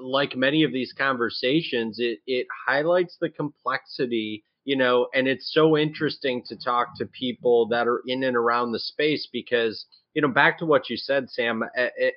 [0.00, 5.76] like many of these conversations, it it highlights the complexity you know, and it's so
[5.76, 10.28] interesting to talk to people that are in and around the space because, you know,
[10.28, 11.64] back to what you said, Sam,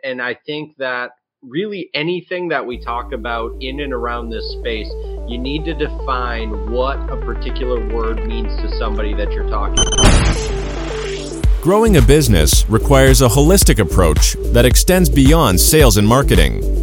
[0.04, 1.11] and I think that
[1.41, 4.90] really anything that we talk about in and around this space,
[5.28, 11.42] you need to define what a particular word means to somebody that you're talking to.
[11.62, 16.83] Growing a business requires a holistic approach that extends beyond sales and marketing.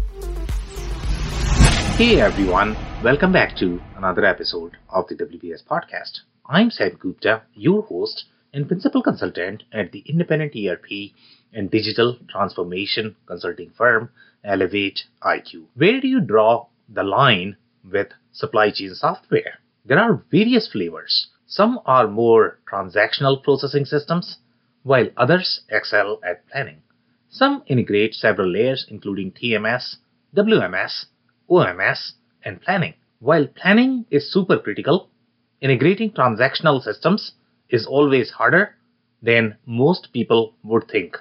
[2.01, 6.21] Hey everyone, welcome back to another episode of the WBS podcast.
[6.47, 11.11] I'm Sam Gupta, your host and principal consultant at the independent ERP
[11.53, 14.09] and digital transformation consulting firm
[14.43, 15.65] Elevate IQ.
[15.75, 17.57] Where do you draw the line
[17.87, 19.59] with supply chain software?
[19.85, 21.27] There are various flavors.
[21.45, 24.39] Some are more transactional processing systems,
[24.81, 26.81] while others excel at planning.
[27.29, 29.97] Some integrate several layers, including TMS,
[30.35, 31.05] WMS,
[31.51, 32.13] OMS,
[32.45, 32.93] and planning.
[33.19, 35.09] While planning is super critical,
[35.59, 37.33] integrating transactional systems
[37.69, 38.75] is always harder
[39.21, 41.17] than most people would think.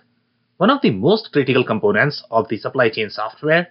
[0.57, 3.69] One of the most critical components of the supply chain software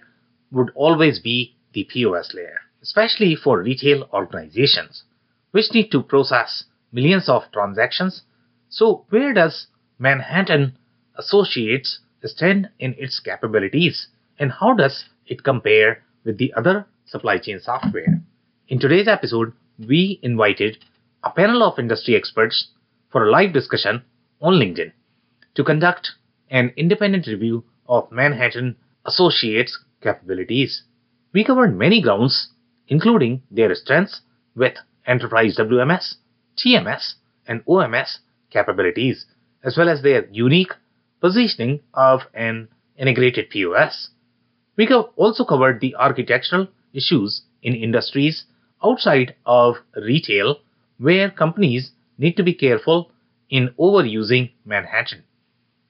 [0.52, 5.04] would always be the POS layer, especially for retail organizations,
[5.52, 8.22] which need to process millions of transactions.
[8.68, 10.76] So, where does Manhattan
[11.16, 17.60] Associates stand in its capabilities, and how does it compare with the other supply chain
[17.60, 18.20] software.
[18.68, 20.78] In today's episode, we invited
[21.24, 22.68] a panel of industry experts
[23.10, 24.02] for a live discussion
[24.40, 24.92] on LinkedIn
[25.54, 26.12] to conduct
[26.50, 30.82] an independent review of Manhattan Associates' capabilities.
[31.32, 32.48] We covered many grounds,
[32.88, 34.20] including their strengths
[34.54, 34.74] with
[35.06, 36.16] enterprise WMS,
[36.56, 37.14] TMS,
[37.46, 38.18] and OMS
[38.50, 39.26] capabilities,
[39.62, 40.72] as well as their unique
[41.20, 44.10] positioning of an integrated POS.
[44.76, 48.44] We have also covered the architectural issues in industries
[48.84, 50.60] outside of retail
[50.98, 53.10] where companies need to be careful
[53.48, 55.24] in overusing Manhattan.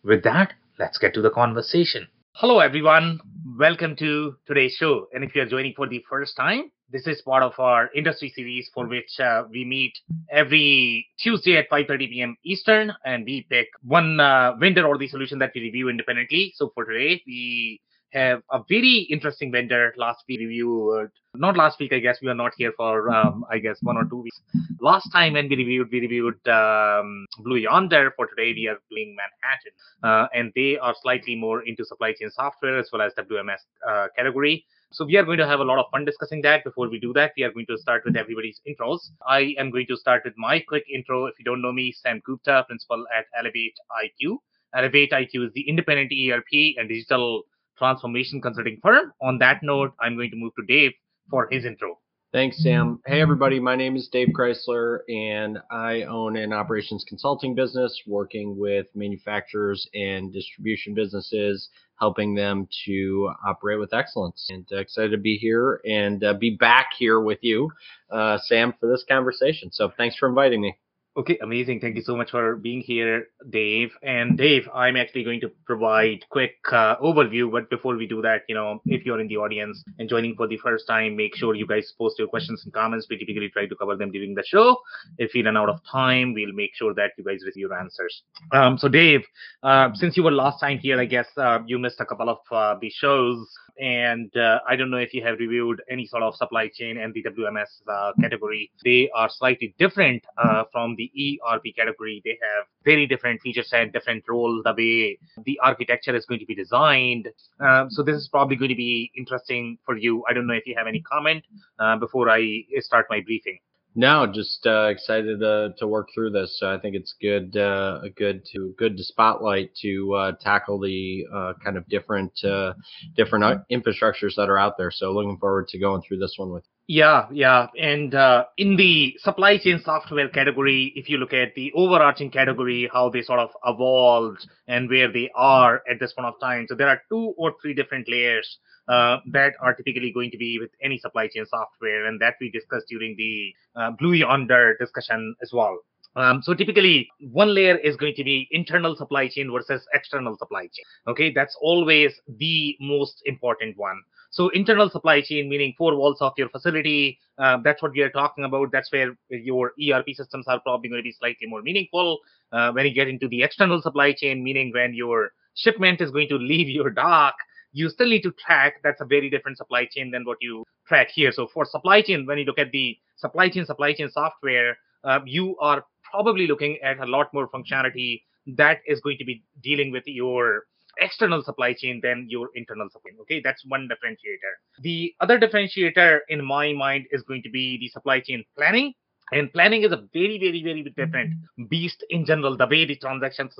[0.02, 2.08] With that, let's get to the conversation.
[2.34, 3.20] Hello, everyone.
[3.58, 5.08] Welcome to today's show.
[5.12, 8.70] And if you're joining for the first time, this is part of our industry series
[8.72, 9.92] for which uh, we meet
[10.30, 12.36] every Tuesday at 5:30 p.m.
[12.44, 16.52] Eastern, and we pick one uh, vendor or the solution that we review independently.
[16.56, 17.80] So for today, we
[18.12, 19.94] have a very interesting vendor.
[19.96, 23.58] Last week reviewed, not last week, I guess we were not here for, um, I
[23.58, 24.40] guess, one or two weeks.
[24.80, 28.12] Last time when we reviewed, we reviewed um, Blue Yonder.
[28.16, 29.72] For today, we are playing Manhattan,
[30.02, 34.08] uh, and they are slightly more into supply chain software as well as WMS uh,
[34.16, 34.64] category.
[34.92, 36.64] So we are going to have a lot of fun discussing that.
[36.64, 39.10] Before we do that, we are going to start with everybody's intros.
[39.24, 41.26] I am going to start with my quick intro.
[41.26, 44.38] If you don't know me, Sam Gupta, principal at Elevate IQ.
[44.74, 47.44] ElevatIQ is the independent ERP and digital
[47.80, 49.12] transformation consulting firm.
[49.22, 50.92] On that note, I'm going to move to Dave
[51.30, 51.98] for his intro.
[52.32, 53.00] Thanks, Sam.
[53.06, 53.58] Hey, everybody.
[53.58, 59.84] My name is Dave Chrysler, and I own an operations consulting business working with manufacturers
[59.94, 64.46] and distribution businesses, helping them to operate with excellence.
[64.48, 67.68] And uh, excited to be here and uh, be back here with you,
[68.12, 69.72] uh, Sam, for this conversation.
[69.72, 70.76] So thanks for inviting me.
[71.16, 71.80] Okay, amazing.
[71.80, 73.90] Thank you so much for being here, Dave.
[74.00, 77.50] And Dave, I'm actually going to provide quick uh, overview.
[77.50, 80.46] But before we do that, you know, if you're in the audience and joining for
[80.46, 83.08] the first time, make sure you guys post your questions and comments.
[83.10, 84.76] We typically try to cover them during the show.
[85.18, 88.22] If we run out of time, we'll make sure that you guys receive your answers.
[88.52, 89.22] Um, so Dave,
[89.64, 92.38] uh, since you were last time here, I guess uh, you missed a couple of
[92.52, 96.36] uh, the shows and uh, I don't know if you have reviewed any sort of
[96.36, 98.70] supply chain and the WMS uh, category.
[98.84, 101.10] They are slightly different uh, from the
[101.42, 102.20] ERP category.
[102.24, 106.46] They have very different feature set, different role, the way the architecture is going to
[106.46, 107.28] be designed.
[107.58, 110.24] Um, so this is probably going to be interesting for you.
[110.28, 111.44] I don't know if you have any comment
[111.78, 113.60] uh, before I start my briefing.
[113.96, 116.58] No, just uh, excited to, to work through this.
[116.60, 121.26] So I think it's good, uh, good to good to spotlight to uh, tackle the
[121.34, 122.74] uh, kind of different uh,
[123.16, 124.92] different infrastructures that are out there.
[124.92, 126.64] So looking forward to going through this one with.
[126.92, 127.68] Yeah, yeah.
[127.80, 132.90] And uh, in the supply chain software category, if you look at the overarching category,
[132.92, 136.66] how they sort of evolved and where they are at this point of time.
[136.68, 138.58] So there are two or three different layers
[138.88, 142.50] uh, that are typically going to be with any supply chain software, and that we
[142.50, 145.78] discussed during the uh, Blue Yonder discussion as well.
[146.16, 150.62] Um, so typically, one layer is going to be internal supply chain versus external supply
[150.62, 150.84] chain.
[151.06, 154.00] Okay, that's always the most important one.
[154.30, 158.10] So internal supply chain, meaning four walls of your facility, uh, that's what we are
[158.10, 158.70] talking about.
[158.70, 162.18] That's where your ERP systems are probably going to be slightly more meaningful.
[162.52, 166.28] Uh, when you get into the external supply chain, meaning when your shipment is going
[166.28, 167.34] to leave your dock,
[167.72, 168.74] you still need to track.
[168.84, 171.32] That's a very different supply chain than what you track here.
[171.32, 175.20] So for supply chain, when you look at the supply chain, supply chain software, uh,
[175.24, 179.92] you are probably looking at a lot more functionality that is going to be dealing
[179.92, 180.64] with your
[180.98, 183.12] external supply chain than your internal supply.
[183.22, 184.82] Okay, that's one differentiator.
[184.82, 188.94] The other differentiator in my mind is going to be the supply chain planning.
[189.32, 191.34] And planning is a very, very, very different
[191.68, 193.56] beast in general, the way the transactions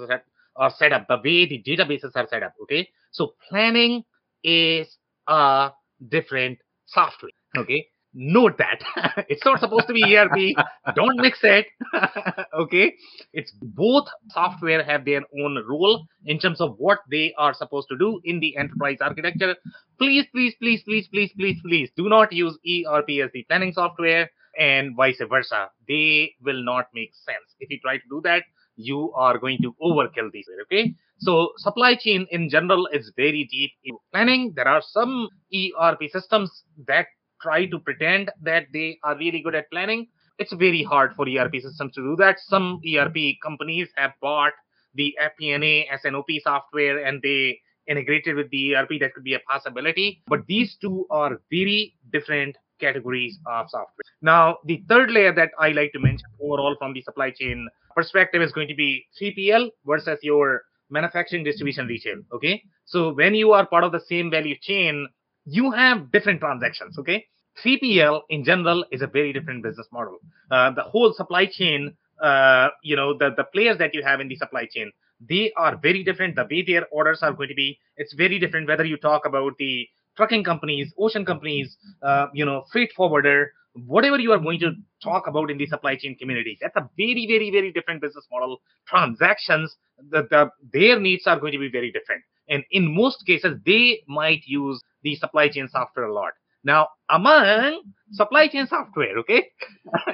[0.57, 2.55] are set up, the way the databases are set up.
[2.63, 4.03] Okay, so planning
[4.43, 4.99] is
[5.29, 5.71] a
[6.09, 7.31] different software.
[7.57, 8.83] Okay, note that
[9.29, 10.55] it's not supposed to be ERP.
[10.95, 11.67] Don't mix it.
[12.55, 12.95] okay,
[13.33, 17.99] it's both software have their own role in terms of what they are supposed to
[17.99, 19.57] do in the enterprise architecture.
[19.99, 24.31] Please, please, please, please, please, please, please do not use ERP as the planning software
[24.59, 25.69] and vice versa.
[25.87, 27.55] They will not make sense.
[27.61, 28.43] If you try to do that,
[28.77, 30.47] you are going to overkill these.
[30.63, 30.95] Okay.
[31.19, 34.53] So supply chain in general is very deep in planning.
[34.57, 37.07] There are some ERP systems that
[37.43, 40.07] try to pretend that they are really good at planning.
[40.39, 42.39] It's very hard for ERP systems to do that.
[42.41, 44.53] Some ERP companies have bought
[44.95, 49.01] the FP&A S&OP software and they integrated with the ERP.
[49.01, 50.23] That could be a possibility.
[50.27, 54.05] But these two are very different categories of software.
[54.23, 58.41] Now, the third layer that I like to mention overall from the supply chain perspective
[58.43, 62.17] is going to be 3PL versus your manufacturing, distribution, retail.
[62.33, 62.63] Okay.
[62.87, 65.07] So when you are part of the same value chain,
[65.51, 66.99] you have different transactions.
[66.99, 67.27] Okay.
[67.65, 70.19] 3PL in general is a very different business model.
[70.51, 74.29] Uh, the whole supply chain, uh, you know, the, the players that you have in
[74.29, 74.91] the supply chain,
[75.29, 76.37] they are very different.
[76.37, 79.59] The way their orders are going to be, it's very different whether you talk about
[79.59, 79.87] the
[80.17, 83.53] trucking companies, ocean companies, uh, you know, freight forwarder,
[83.87, 84.73] whatever you are going to
[85.03, 86.59] talk about in the supply chain community.
[86.61, 88.61] That's a very, very, very different business model.
[88.87, 89.77] Transactions,
[90.11, 92.23] the, the their needs are going to be very different.
[92.49, 96.33] And in most cases, they might use the supply chain software a lot.
[96.65, 99.51] Now, among supply chain software, okay,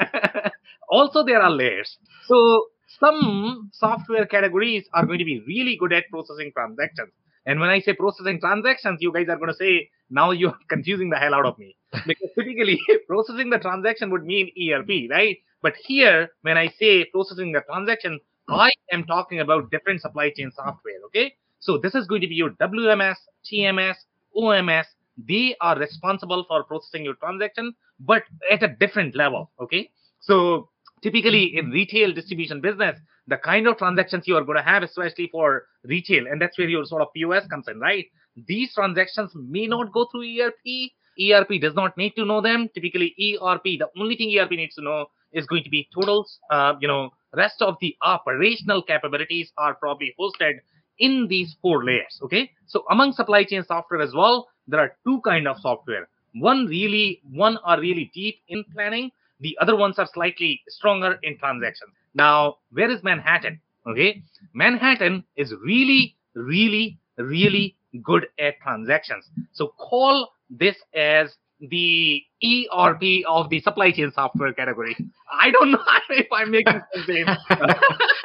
[0.91, 1.97] also there are layers.
[2.27, 2.67] So
[3.01, 7.13] some software categories are going to be really good at processing transactions.
[7.47, 11.11] And when I say processing transactions, you guys are going to say, now you're confusing
[11.11, 11.77] the hell out of me.
[12.07, 15.39] Because typically, processing the transaction would mean ERP, right?
[15.63, 20.53] But here, when I say processing the transaction, I am talking about different supply chain
[20.55, 21.35] software, okay?
[21.61, 23.17] So this is going to be your WMS,
[23.51, 23.97] TMS,
[24.37, 24.85] OMS.
[25.17, 29.91] They are responsible for processing your transaction, but at a different level, okay?
[30.21, 30.69] So
[31.07, 32.99] typically in retail distribution business,
[33.29, 36.69] the kind of transactions you are going to have, especially for retail, and that's where
[36.69, 38.07] your sort of POS comes in, right?
[38.49, 40.91] These transactions may not go through ERP.
[41.21, 42.69] ERP does not need to know them.
[42.75, 46.41] Typically, ERP, the only thing ERP needs to know is going to be totals.
[46.51, 50.55] Uh, you know, rest of the operational capabilities are probably hosted
[50.99, 52.19] in these four layers.
[52.23, 52.51] Okay.
[52.67, 56.09] So among supply chain software as well, there are two kind of software.
[56.35, 59.13] One really, one are really deep in planning.
[59.41, 61.93] The other ones are slightly stronger in transactions.
[62.15, 63.61] Now, where is Manhattan?
[63.87, 64.23] Okay.
[64.55, 69.29] Manhattan is really, really, really good at transactions.
[69.53, 74.97] So call this as the ERP of the supply chain software category.
[75.31, 77.31] I don't know if I'm making sense.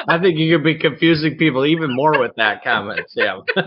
[0.08, 3.44] I think you could be confusing people even more with that comment, Sam.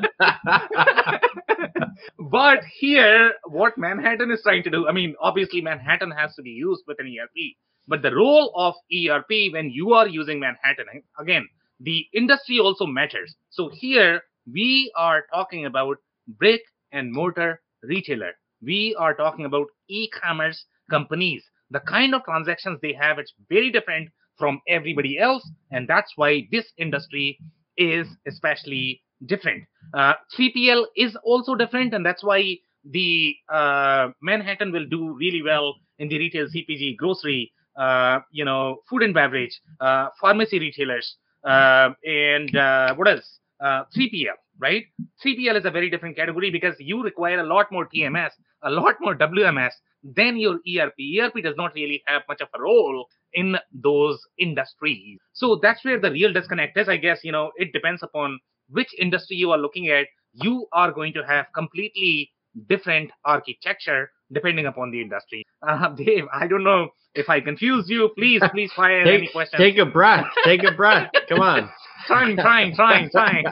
[2.19, 6.51] but here, what Manhattan is trying to do, I mean, obviously Manhattan has to be
[6.51, 7.55] used with an ERP,
[7.89, 11.49] but the role of ERP when you are using Manhattan, eh, again,
[11.81, 13.35] the industry also matters.
[13.51, 18.33] So here we are talking about brick and mortar retailer.
[18.65, 21.43] We are talking about e-commerce companies.
[21.71, 25.49] The kind of transactions they have, it's very different from everybody else.
[25.71, 27.39] And that's why this industry
[27.77, 29.65] is especially different.
[29.93, 31.95] Uh, 3PL is also different.
[31.95, 37.53] And that's why the uh, Manhattan will do really well in the retail CPG, grocery,
[37.77, 43.39] uh, you know, food and beverage, uh, pharmacy retailers, uh, and uh, what else?
[43.63, 44.85] 3PL, right?
[45.25, 48.31] 3PL is a very different category because you require a lot more TMS,
[48.63, 50.95] a lot more WMS than your ERP.
[51.19, 55.19] ERP does not really have much of a role in those industries.
[55.33, 56.89] So that's where the real disconnect is.
[56.89, 60.07] I guess, you know, it depends upon which industry you are looking at.
[60.33, 62.31] You are going to have completely
[62.69, 65.45] different architecture depending upon the industry.
[65.67, 68.11] Uh, Dave, I don't know if I confused you.
[68.17, 69.61] Please, please fire take, any questions.
[69.61, 70.27] Take a breath.
[70.45, 71.11] Take a breath.
[71.29, 71.71] Come on.
[72.07, 73.45] trying, trying, trying, trying.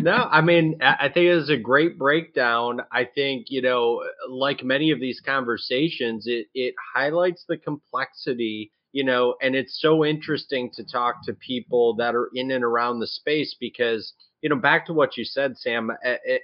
[0.00, 2.80] No, I mean, I think it is a great breakdown.
[2.92, 9.04] I think, you know, like many of these conversations, it, it highlights the complexity, you
[9.04, 13.06] know, and it's so interesting to talk to people that are in and around the
[13.06, 15.90] space because, you know, back to what you said, Sam,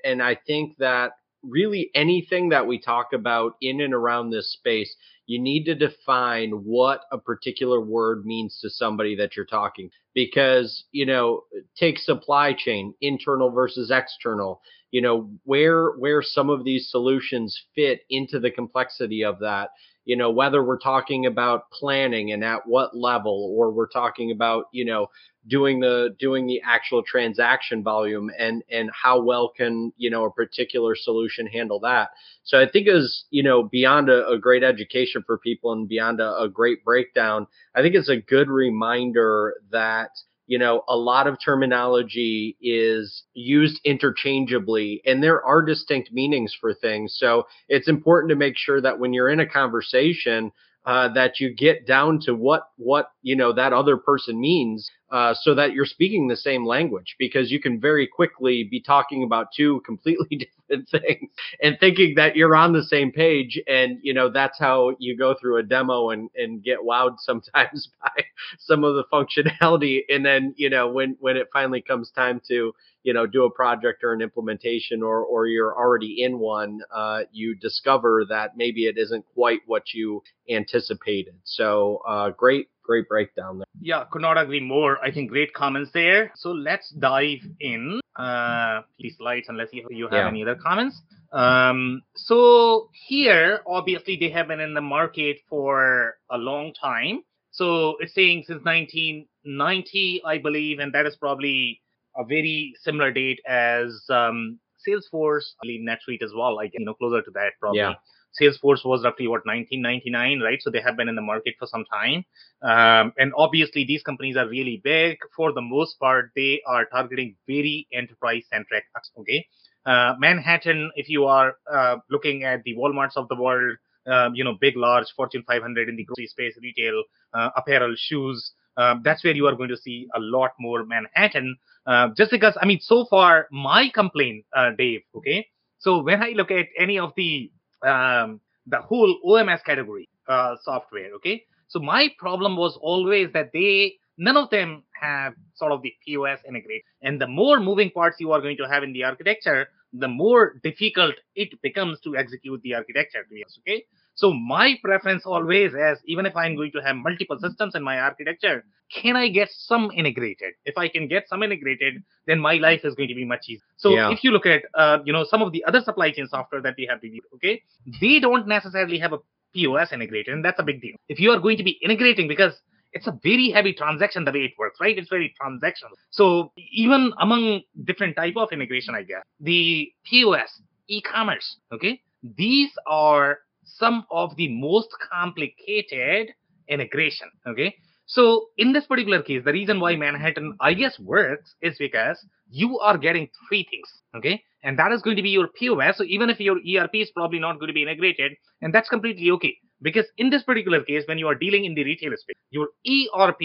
[0.05, 1.13] and I think that
[1.43, 4.95] really anything that we talk about in and around this space,
[5.27, 9.91] you need to define what a particular word means to somebody that you're talking.
[10.15, 11.45] Because, you know,
[11.79, 18.01] take supply chain, internal versus external, you know, where where some of these solutions fit
[18.11, 19.71] into the complexity of that
[20.05, 24.65] you know whether we're talking about planning and at what level or we're talking about
[24.73, 25.09] you know
[25.49, 30.31] doing the doing the actual transaction volume and and how well can you know a
[30.31, 32.11] particular solution handle that.
[32.45, 36.21] So i think is you know beyond a, a, great education for people and beyond
[36.21, 40.11] a, a great breakdown i think it's a good reminder that
[40.51, 46.75] you know, a lot of terminology is used interchangeably and there are distinct meanings for
[46.75, 47.15] things.
[47.17, 50.51] So it's important to make sure that when you're in a conversation,
[50.87, 55.35] uh, that you get down to what what you know that other person means, uh,
[55.35, 57.17] so that you're speaking the same language.
[57.19, 61.31] Because you can very quickly be talking about two completely different things
[61.63, 65.35] and thinking that you're on the same page, and you know that's how you go
[65.41, 68.25] through a demo and and get wowed sometimes by
[68.59, 72.73] some of the functionality, and then you know when when it finally comes time to
[73.03, 77.23] you know do a project or an implementation or or you're already in one uh,
[77.33, 83.59] you discover that maybe it isn't quite what you anticipated so uh, great great breakdown
[83.59, 88.01] there yeah could not agree more i think great comments there so let's dive in
[88.17, 90.29] uh these slides unless you, you have yeah.
[90.29, 91.01] any other comments
[91.33, 97.95] um so here obviously they have been in the market for a long time so
[98.01, 101.81] it's saying since 1990 i believe and that is probably
[102.17, 106.57] a very similar date as um, Salesforce, I believe NetSuite as well.
[106.57, 107.81] Like you know, closer to that probably.
[107.81, 107.95] Yeah.
[108.41, 110.61] Salesforce was roughly what 1999, right?
[110.61, 112.25] So they have been in the market for some time,
[112.63, 115.19] um, and obviously these companies are really big.
[115.37, 118.85] For the most part, they are targeting very enterprise centric.
[119.19, 119.47] Okay,
[119.87, 124.45] uh, Manhattan, if you are uh, looking at the WalMarts of the world, uh, you
[124.45, 127.03] know, big, large Fortune 500 in the grocery space, retail,
[127.35, 128.53] uh, apparel, shoes.
[128.77, 131.57] Um, that's where you are going to see a lot more Manhattan.
[131.87, 135.47] Uh, just because, I mean, so far, my complaint, uh, Dave, okay?
[135.79, 137.51] So when I look at any of the,
[137.83, 141.45] um, the whole OMS category uh, software, okay?
[141.69, 146.41] So my problem was always that they, none of them have sort of the POS
[146.47, 146.83] integrated.
[147.03, 150.55] And the more moving parts you are going to have in the architecture, the more
[150.63, 153.85] difficult it becomes to execute the architecture, to be honest, okay?
[154.21, 157.99] So my preference always is even if I'm going to have multiple systems in my
[157.99, 160.53] architecture, can I get some integrated?
[160.67, 163.63] If I can get some integrated, then my life is going to be much easier.
[163.79, 164.11] So yeah.
[164.11, 166.75] if you look at uh, you know some of the other supply chain software that
[166.77, 167.63] we have reviewed, okay,
[167.99, 169.21] they don't necessarily have a
[169.55, 170.97] POS integrated, and that's a big deal.
[171.09, 172.53] If you are going to be integrating because
[172.93, 174.99] it's a very heavy transaction the way it works, right?
[174.99, 175.95] It's very transactional.
[176.11, 182.03] So even among different type of integration, I guess the POS, e-commerce, okay,
[182.37, 183.39] these are
[183.77, 186.31] some of the most complicated
[186.69, 187.29] integration.
[187.47, 187.75] Okay.
[188.07, 192.79] So in this particular case, the reason why Manhattan, I guess, works is because you
[192.81, 193.89] are getting three things.
[194.17, 194.43] Okay.
[194.65, 195.97] And that is going to be your POS.
[195.97, 199.31] So even if your ERP is probably not going to be integrated, and that's completely
[199.31, 199.57] okay.
[199.81, 203.39] Because in this particular case, when you are dealing in the retail space, your ERP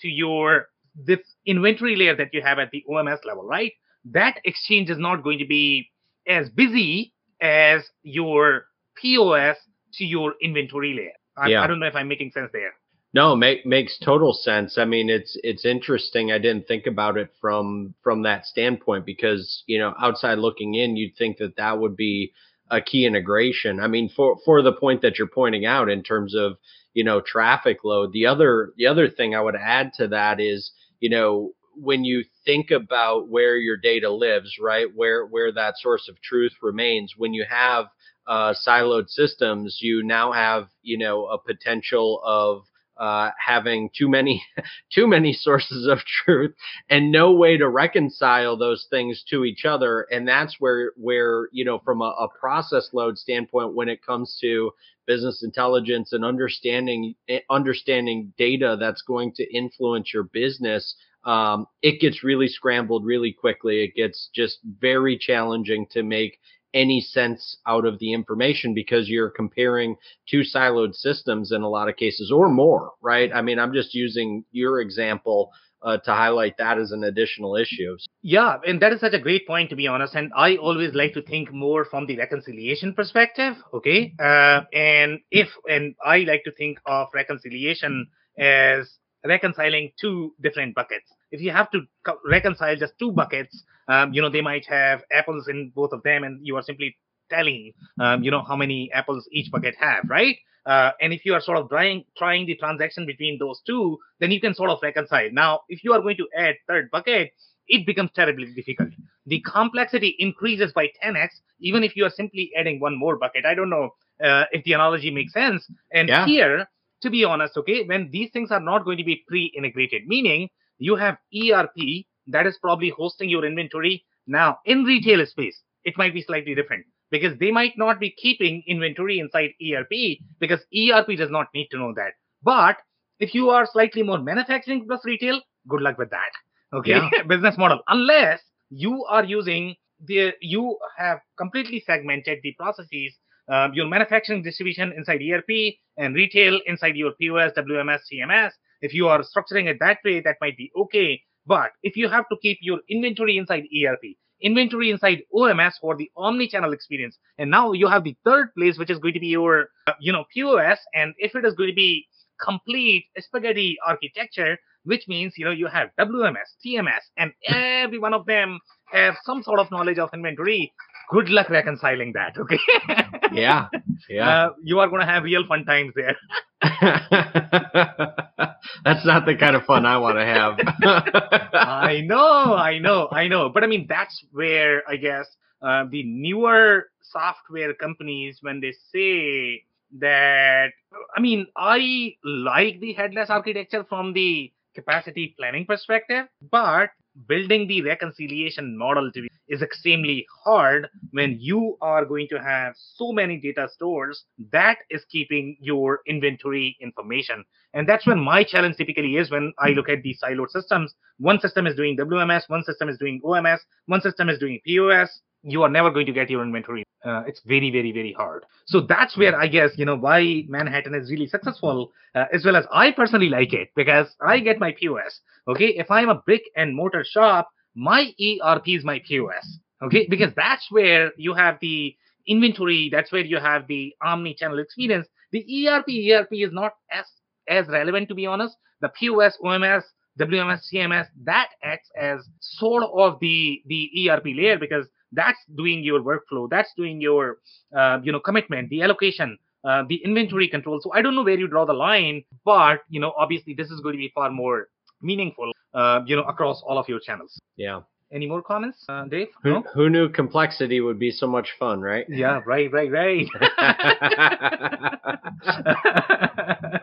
[0.00, 3.72] to your this inventory layer that you have at the OMS level, right?
[4.04, 5.90] That exchange is not going to be
[6.26, 9.56] as busy as your POS
[9.94, 11.12] to your inventory layer.
[11.36, 11.62] I, yeah.
[11.62, 12.72] I don't know if I'm making sense there.
[13.14, 14.78] No, make, makes total sense.
[14.78, 16.32] I mean, it's it's interesting.
[16.32, 20.96] I didn't think about it from from that standpoint because you know, outside looking in,
[20.96, 22.32] you'd think that that would be
[22.70, 23.80] a key integration.
[23.80, 26.56] I mean, for for the point that you're pointing out in terms of
[26.94, 28.12] you know traffic load.
[28.12, 32.24] The other the other thing I would add to that is you know when you
[32.44, 37.34] think about where your data lives, right, where where that source of truth remains, when
[37.34, 37.86] you have
[38.26, 42.64] uh, siloed systems, you now have you know a potential of
[42.98, 44.44] uh, having too many
[44.94, 46.54] too many sources of truth
[46.90, 50.02] and no way to reconcile those things to each other.
[50.10, 54.38] And that's where where you know from a, a process load standpoint when it comes
[54.40, 54.72] to
[55.06, 62.00] business intelligence and understanding eh, understanding data that's going to influence your business um, it
[62.00, 63.84] gets really scrambled really quickly.
[63.84, 66.38] It gets just very challenging to make
[66.74, 69.96] any sense out of the information because you're comparing
[70.28, 73.30] two siloed systems in a lot of cases or more, right?
[73.34, 75.52] I mean, I'm just using your example
[75.82, 77.96] uh, to highlight that as an additional issue.
[78.22, 80.14] Yeah, and that is such a great point, to be honest.
[80.14, 83.54] And I always like to think more from the reconciliation perspective.
[83.74, 88.06] Okay, uh, and if and I like to think of reconciliation
[88.38, 88.92] as
[89.24, 91.10] reconciling two different buckets.
[91.32, 95.02] If you have to co- reconcile just two buckets, um, you know, they might have
[95.12, 96.96] apples in both of them, and you are simply
[97.30, 100.36] telling, um, you know, how many apples each bucket have, right?
[100.64, 104.30] Uh, and if you are sort of trying trying the transaction between those two, then
[104.30, 105.28] you can sort of reconcile.
[105.32, 107.32] Now, if you are going to add third bucket,
[107.66, 108.90] it becomes terribly difficult.
[109.26, 111.28] The complexity increases by 10x,
[111.60, 113.44] even if you are simply adding one more bucket.
[113.44, 113.90] I don't know
[114.22, 115.66] uh, if the analogy makes sense.
[115.92, 116.26] And yeah.
[116.26, 116.66] here,
[117.02, 120.48] to be honest, okay, when these things are not going to be pre-integrated, meaning
[120.82, 124.04] you have ERP that is probably hosting your inventory.
[124.26, 128.62] Now, in retail space, it might be slightly different because they might not be keeping
[128.66, 132.12] inventory inside ERP because ERP does not need to know that.
[132.42, 132.76] But
[133.18, 136.32] if you are slightly more manufacturing plus retail, good luck with that.
[136.72, 137.08] Okay, yeah.
[137.28, 137.80] business model.
[137.88, 139.74] Unless you are using
[140.04, 143.14] the, you have completely segmented the processes
[143.48, 148.50] um, your manufacturing distribution inside ERP and retail inside your POS, WMS, CMS.
[148.82, 151.22] If you are structuring it that way, that might be okay.
[151.46, 156.10] But if you have to keep your inventory inside ERP, inventory inside OMS for the
[156.16, 159.68] omni-channel experience, and now you have the third place, which is going to be your,
[159.86, 162.06] uh, you know, POS, and if it is going to be
[162.44, 168.26] complete spaghetti architecture, which means you know you have WMS, TMS, and every one of
[168.26, 168.58] them
[168.90, 170.72] have some sort of knowledge of inventory
[171.12, 172.36] good luck reconciling that.
[172.38, 172.58] Okay.
[173.32, 173.68] yeah.
[174.08, 174.28] Yeah.
[174.28, 176.16] Uh, you are going to have real fun times there.
[178.84, 180.58] that's not the kind of fun I want to have.
[181.54, 183.48] I know, I know, I know.
[183.48, 185.26] But I mean, that's where I guess
[185.60, 189.64] uh, the newer software companies, when they say
[189.98, 190.70] that,
[191.16, 196.90] I mean, I like the headless architecture from the capacity planning perspective, but
[197.28, 202.74] building the reconciliation model to be, is extremely hard when you are going to have
[202.76, 207.44] so many data stores that is keeping your inventory information.
[207.74, 210.94] And that's when my challenge typically is when i look at these siloed systems.
[211.18, 215.20] One system is doing wms one system is doing oms one system is doing pos
[215.42, 216.84] you are never going to get your inventory.
[217.04, 218.44] Uh, it's very, very, very hard.
[218.66, 222.54] So that's where I guess, you know, why Manhattan is really successful, uh, as well
[222.54, 225.20] as I personally like it because I get my POS.
[225.48, 225.74] Okay.
[225.76, 229.58] If I'm a brick and mortar shop, my ERP is my POS.
[229.82, 230.06] Okay.
[230.08, 231.96] Because that's where you have the
[232.28, 232.88] inventory.
[232.92, 235.08] That's where you have the omni channel experience.
[235.32, 237.06] The ERP, ERP is not as,
[237.48, 238.56] as relevant, to be honest.
[238.80, 239.82] The POS, OMS,
[240.20, 246.00] WMS, CMS, that acts as sort of the, the ERP layer because that's doing your
[246.00, 247.38] workflow that's doing your
[247.76, 251.38] uh, you know commitment the allocation uh, the inventory control so i don't know where
[251.38, 254.68] you draw the line but you know obviously this is going to be far more
[255.00, 257.80] meaningful uh, you know across all of your channels yeah
[258.12, 259.28] any more comments, uh, Dave?
[259.42, 259.64] Who, no?
[259.74, 262.04] who, knew complexity would be so much fun, right?
[262.08, 263.26] Yeah, right, right, right.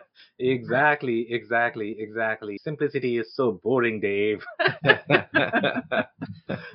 [0.40, 2.58] exactly, exactly, exactly.
[2.62, 4.42] Simplicity is so boring, Dave.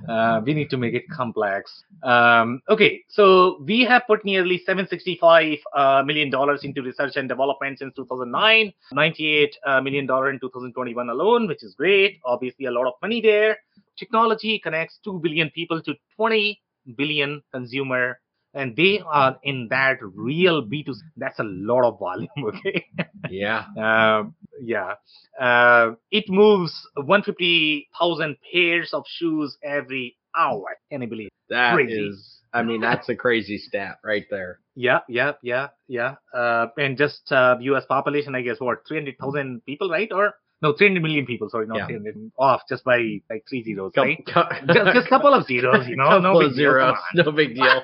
[0.09, 1.83] uh, we need to make it complex.
[2.03, 7.79] Um, okay, so we have put nearly 765 uh, million dollars into research and development
[7.79, 12.19] since 2009, 98 uh, million dollar in 2021 alone, which is great.
[12.25, 13.57] Obviously, a lot of money there.
[13.97, 16.61] Technology connects 2 billion people to 20
[16.97, 18.19] billion consumer
[18.53, 22.85] and they are in that real b2c that's a lot of volume okay?
[23.29, 23.65] Yeah.
[23.77, 24.23] Uh,
[24.61, 24.93] yeah
[25.39, 31.93] uh, it moves 150000 pairs of shoes every hour can you believe that crazy.
[31.93, 36.97] is i mean that's a crazy stat right there yeah yeah yeah yeah uh, and
[36.97, 41.49] just uh, us population i guess what 300000 people right or no, 300 million people.
[41.49, 41.87] Sorry, not yeah.
[41.87, 42.31] 300.
[42.39, 44.25] Off just by like three zeros, right?
[44.25, 46.19] just, just a couple of zeros, you know.
[46.19, 46.97] no big zeros.
[47.13, 47.81] No big deal.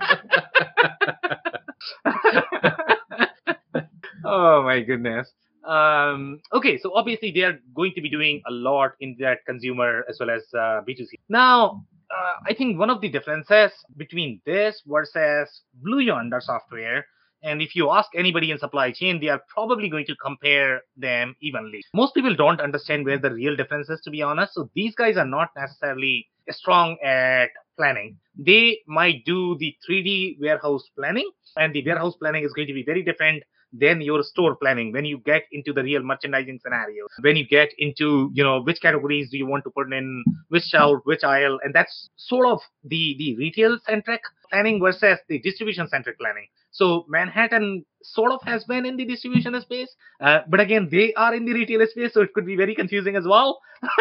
[4.25, 5.29] oh my goodness.
[5.67, 10.03] Um, okay, so obviously they are going to be doing a lot in that consumer
[10.09, 11.09] as well as uh, B2C.
[11.29, 17.05] Now, uh, I think one of the differences between this versus Blue Yonder software
[17.43, 21.35] And if you ask anybody in supply chain, they are probably going to compare them
[21.41, 21.81] evenly.
[21.93, 24.53] Most people don't understand where the real difference is, to be honest.
[24.53, 28.17] So these guys are not necessarily strong at planning.
[28.37, 32.83] They might do the 3D warehouse planning, and the warehouse planning is going to be
[32.83, 37.35] very different than your store planning when you get into the real merchandising scenario when
[37.35, 40.99] you get into you know which categories do you want to put in which shelf
[41.05, 46.19] which aisle and that's sort of the the retail centric planning versus the distribution centric
[46.19, 51.13] planning so Manhattan sort of has been in the distribution space, uh, but again, they
[51.13, 53.59] are in the retail space, so it could be very confusing as well.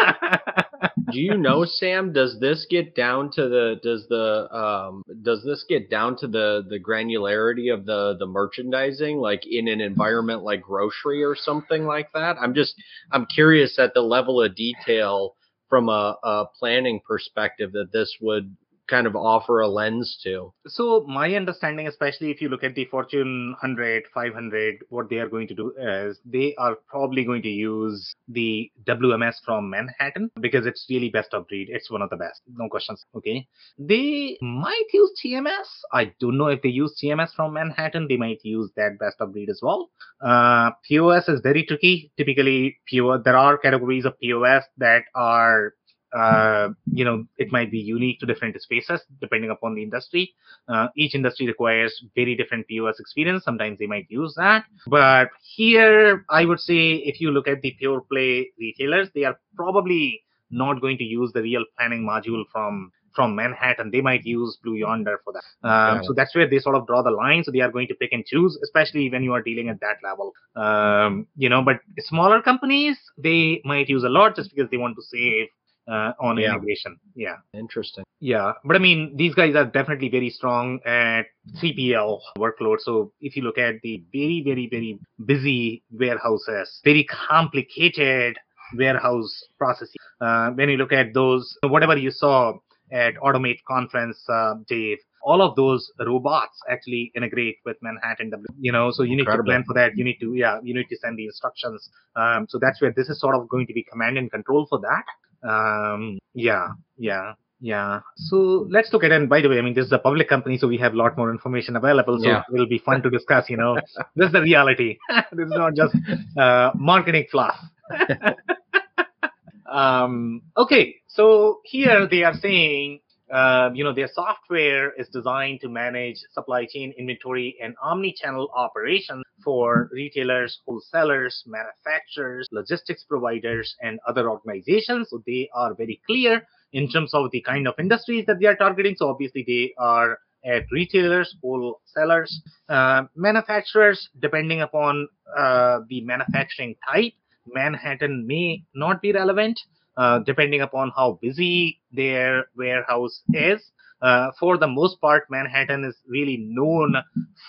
[1.11, 2.13] Do you know, Sam?
[2.13, 6.65] Does this get down to the does the um does this get down to the
[6.67, 12.11] the granularity of the the merchandising, like in an environment like grocery or something like
[12.13, 12.37] that?
[12.39, 12.75] I'm just
[13.11, 15.35] I'm curious at the level of detail
[15.69, 18.55] from a, a planning perspective that this would
[18.91, 20.53] kind of offer a lens to.
[20.67, 25.29] So my understanding, especially if you look at the Fortune 100, 500, what they are
[25.29, 30.65] going to do is they are probably going to use the WMS from Manhattan because
[30.65, 31.69] it's really best of breed.
[31.71, 33.05] It's one of the best, no questions.
[33.15, 33.47] Okay,
[33.79, 35.69] they might use TMS.
[35.93, 38.07] I don't know if they use TMS from Manhattan.
[38.07, 39.89] They might use that best of breed as well.
[40.21, 42.11] Uh, POS is very tricky.
[42.17, 45.73] Typically, POS there are categories of POS that are
[46.13, 50.33] uh, you know, it might be unique to different spaces depending upon the industry.
[50.67, 53.43] Uh, each industry requires very different POS experience.
[53.43, 54.65] Sometimes they might use that.
[54.87, 59.39] But here, I would say if you look at the pure play retailers, they are
[59.55, 63.91] probably not going to use the real planning module from from Manhattan.
[63.91, 65.67] They might use Blue Yonder for that.
[65.67, 66.01] Um, yeah.
[66.03, 67.43] So that's where they sort of draw the line.
[67.43, 69.97] So they are going to pick and choose, especially when you are dealing at that
[70.03, 70.31] level.
[70.55, 74.95] Um, you know, but smaller companies, they might use a lot just because they want
[74.95, 75.47] to save
[75.87, 76.49] uh, on yeah.
[76.49, 76.97] integration.
[77.15, 77.35] Yeah.
[77.53, 78.03] Interesting.
[78.19, 78.53] Yeah.
[78.63, 81.23] But I mean, these guys are definitely very strong at
[81.61, 82.77] 3PL workload.
[82.79, 88.37] So if you look at the very, very, very busy warehouses, very complicated
[88.77, 92.53] warehouse processes, uh, when you look at those, whatever you saw
[92.91, 98.45] at Automate conference, uh, Dave, all of those robots actually integrate with Manhattan W.
[98.59, 99.45] You know, so you need Incredible.
[99.45, 99.95] to plan for that.
[99.95, 101.89] You need to, yeah, you need to send the instructions.
[102.15, 104.79] Um, so that's where this is sort of going to be command and control for
[104.79, 105.03] that.
[105.43, 108.01] Um, yeah, yeah, yeah.
[108.15, 109.15] So let's look at it.
[109.15, 110.97] And by the way, I mean, this is a public company, so we have a
[110.97, 112.19] lot more information available.
[112.19, 112.43] So yeah.
[112.53, 113.75] it'll be fun to discuss, you know.
[114.15, 114.97] this is the reality.
[115.31, 115.95] this is not just
[116.37, 117.57] uh, marketing fluff.
[119.71, 122.99] um, okay, so here they are saying
[123.31, 129.23] uh, you know, their software is designed to manage supply chain inventory and omni-channel operations
[129.43, 135.09] for retailers, wholesalers, manufacturers, logistics providers, and other organizations.
[135.09, 138.55] So they are very clear in terms of the kind of industries that they are
[138.55, 138.95] targeting.
[138.97, 147.13] So obviously they are at retailers, wholesalers, uh, manufacturers, depending upon uh, the manufacturing type.
[147.47, 149.59] Manhattan may not be relevant.
[149.97, 153.71] Uh, depending upon how busy their warehouse is.
[154.01, 156.95] Uh, for the most part, Manhattan is really known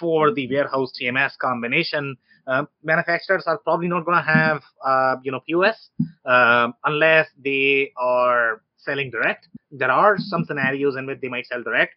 [0.00, 2.16] for the warehouse TMS combination.
[2.46, 5.90] Uh, manufacturers are probably not going to have, uh, you know, POS
[6.26, 9.48] uh, unless they are selling direct.
[9.70, 11.94] There are some scenarios in which they might sell direct,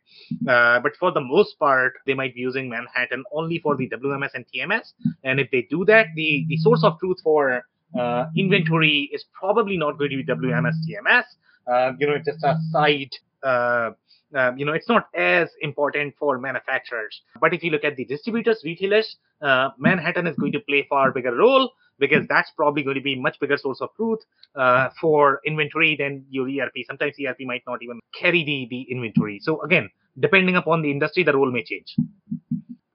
[0.47, 4.29] uh, but for the most part, they might be using Manhattan only for the WMS
[4.35, 4.93] and TMS.
[5.23, 7.63] And if they do that, the the source of truth for
[7.97, 11.23] uh, inventory is probably not going to be WMS TMS.
[11.67, 13.11] Uh, you know, it's just a side.
[13.43, 13.91] Uh,
[14.35, 17.21] uh, you know, it's not as important for manufacturers.
[17.39, 21.11] But if you look at the distributors, retailers, uh, Manhattan is going to play far
[21.11, 24.19] bigger role because that's probably going to be much bigger source of truth
[24.55, 26.73] uh, for inventory than your ERP.
[26.87, 29.39] Sometimes ERP might not even carry the, the inventory.
[29.41, 31.95] So again, depending upon the industry, the role may change.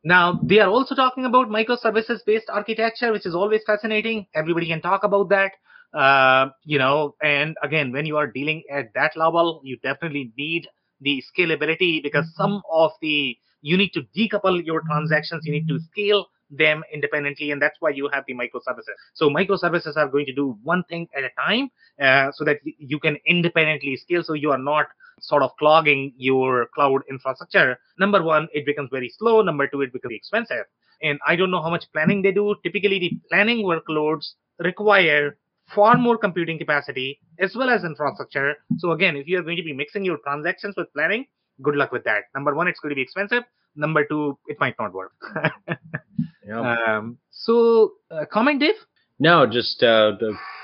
[0.03, 4.27] Now, they are also talking about microservices based architecture, which is always fascinating.
[4.35, 5.53] Everybody can talk about that.
[5.93, 10.69] Uh, you know, and again, when you are dealing at that level, you definitely need
[11.01, 15.79] the scalability because some of the, you need to decouple your transactions, you need to
[15.81, 18.97] scale them independently, and that's why you have the microservices.
[19.15, 22.99] So microservices are going to do one thing at a time, uh, so that you
[22.99, 24.23] can independently scale.
[24.23, 24.87] So you are not
[25.21, 27.79] sort of clogging your cloud infrastructure.
[27.99, 29.43] Number one, it becomes very slow.
[29.43, 30.65] Number two, it becomes expensive.
[31.03, 32.55] And I don't know how much planning they do.
[32.63, 35.37] Typically, the planning workloads require
[35.75, 38.55] far more computing capacity as well as infrastructure.
[38.79, 41.27] So again, if you are going to be mixing your transactions with planning,
[41.63, 42.25] good luck with that.
[42.35, 43.45] Number one, it's going to be expensive.
[43.77, 45.13] Number two, it might not work.
[46.47, 46.77] yeah.
[46.87, 48.75] um, so, uh, comment, Dave?
[49.19, 50.13] No, just uh,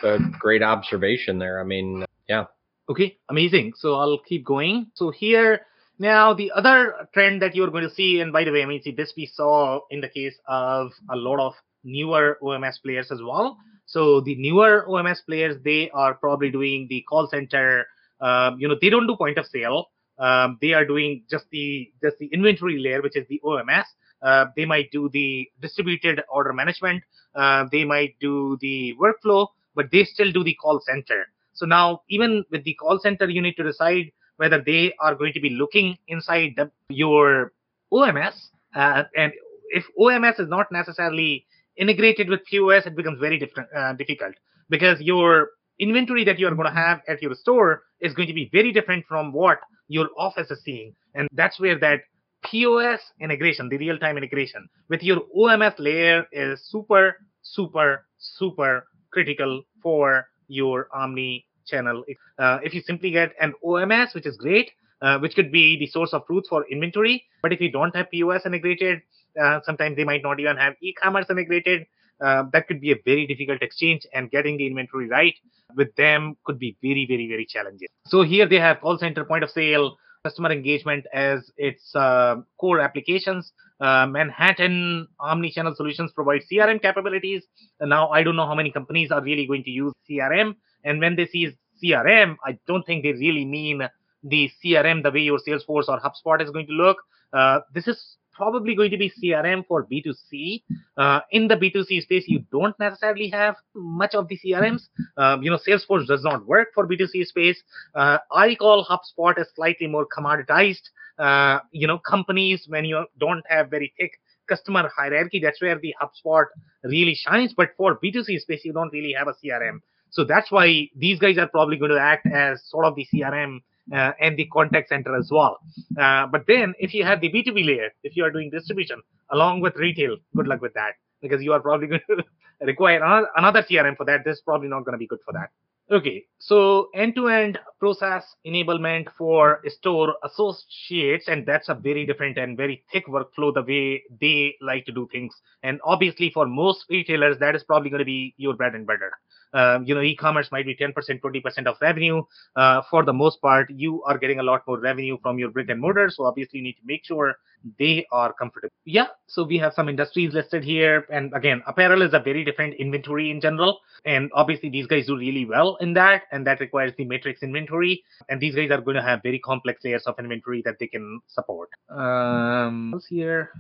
[0.02, 1.61] a great observation there.
[1.61, 2.44] I mean, yeah.
[2.88, 3.72] Okay, amazing.
[3.76, 4.87] So I'll keep going.
[4.94, 5.61] So here
[5.98, 8.82] Now, the other trend that you're going to see, and by the way, I mean,
[8.82, 11.54] see, this we saw in the case of a lot of
[11.85, 13.56] newer OMS players as well.
[13.87, 17.87] So the newer OMS players, they are probably doing the call center.
[18.20, 19.87] Um, you know, they don't do point of sale.
[20.18, 23.85] Um, they are doing just the just the inventory layer, which is the OMS.
[24.22, 27.02] Uh, they might do the distributed order management.
[27.35, 31.26] Uh, they might do the workflow, but they still do the call center.
[31.52, 35.33] So now, even with the call center, you need to decide whether they are going
[35.35, 37.52] to be looking inside the, your
[37.92, 38.35] OMS.
[38.74, 39.33] Uh, and
[39.70, 43.40] if OMS is not necessarily integrated with POS, it becomes very
[43.76, 44.35] uh, difficult
[44.68, 48.35] because your inventory that you are going to have at your store is going to
[48.35, 49.59] be very different from what
[49.89, 50.95] your office is seeing.
[51.15, 52.01] And that's where that
[52.45, 59.62] POS integration, the real time integration with your OMS layer is super, super, super critical
[59.83, 62.05] for your omni channel.
[62.39, 64.71] Uh, if you simply get an OMS, which is great,
[65.03, 68.11] uh, which could be the source of truth for inventory, but if you don't have
[68.11, 69.01] POS integrated,
[69.43, 71.87] uh, sometimes they might not even have e-commerce integrated.
[72.24, 75.35] Uh, that could be a very difficult exchange, and getting the inventory right
[75.76, 77.88] with them could be very, very, very challenging.
[78.07, 82.81] So here they have call center, point of sale, customer engagement as its uh, core
[82.81, 83.52] applications.
[83.81, 87.44] Uh, Manhattan Omnichannel Solutions provide CRM capabilities.
[87.81, 90.57] Now I don't know how many companies are really going to use CRM.
[90.85, 91.52] And when they see
[91.83, 93.83] CRM, I don't think they really mean
[94.22, 96.96] the CRM the way your Salesforce or HubSpot is going to look.
[97.33, 100.62] Uh, this is probably going to be CRM for B2C.
[100.96, 104.88] Uh, in the B2C space, you don't necessarily have much of the CRMs.
[105.16, 107.62] Um, you know, Salesforce does not work for B2C space.
[107.94, 110.83] Uh, I call HubSpot a slightly more commoditized.
[111.18, 114.12] Uh, you know, companies when you don't have very thick
[114.49, 116.44] customer hierarchy, that's where the HubSpot
[116.85, 117.55] really shines.
[117.57, 119.81] But for B2C space, you don't really have a CRM.
[120.11, 123.61] So that's why these guys are probably going to act as sort of the CRM
[123.92, 125.59] uh, and the contact center as well.
[125.99, 129.61] Uh, but then if you have the B2B layer, if you are doing distribution along
[129.61, 132.25] with retail, good luck with that because you are probably going to
[132.61, 133.01] require
[133.37, 134.25] another CRM for that.
[134.25, 135.51] This is probably not going to be good for that.
[135.88, 142.83] Okay, so end-to-end process enablement for store associates, and that's a very different and very
[142.90, 145.33] thick workflow the way they like to do things.
[145.62, 149.12] And obviously, for most retailers, that is probably going to be your bread and butter.
[149.55, 152.25] Um, you know, e-commerce might be 10%, 20% of revenue.
[152.57, 155.68] Uh, for the most part, you are getting a lot more revenue from your brick
[155.68, 156.11] and mortar.
[156.11, 157.37] So obviously, you need to make sure
[157.79, 158.73] they are comfortable.
[158.85, 159.07] Yeah.
[159.27, 163.31] So we have some industries listed here, and again, apparel is a very different inventory
[163.31, 167.05] in general, and obviously these guys do really well in that, and that requires the
[167.05, 170.79] matrix inventory, and these guys are going to have very complex layers of inventory that
[170.79, 171.71] they can support.
[171.88, 173.51] Um, here.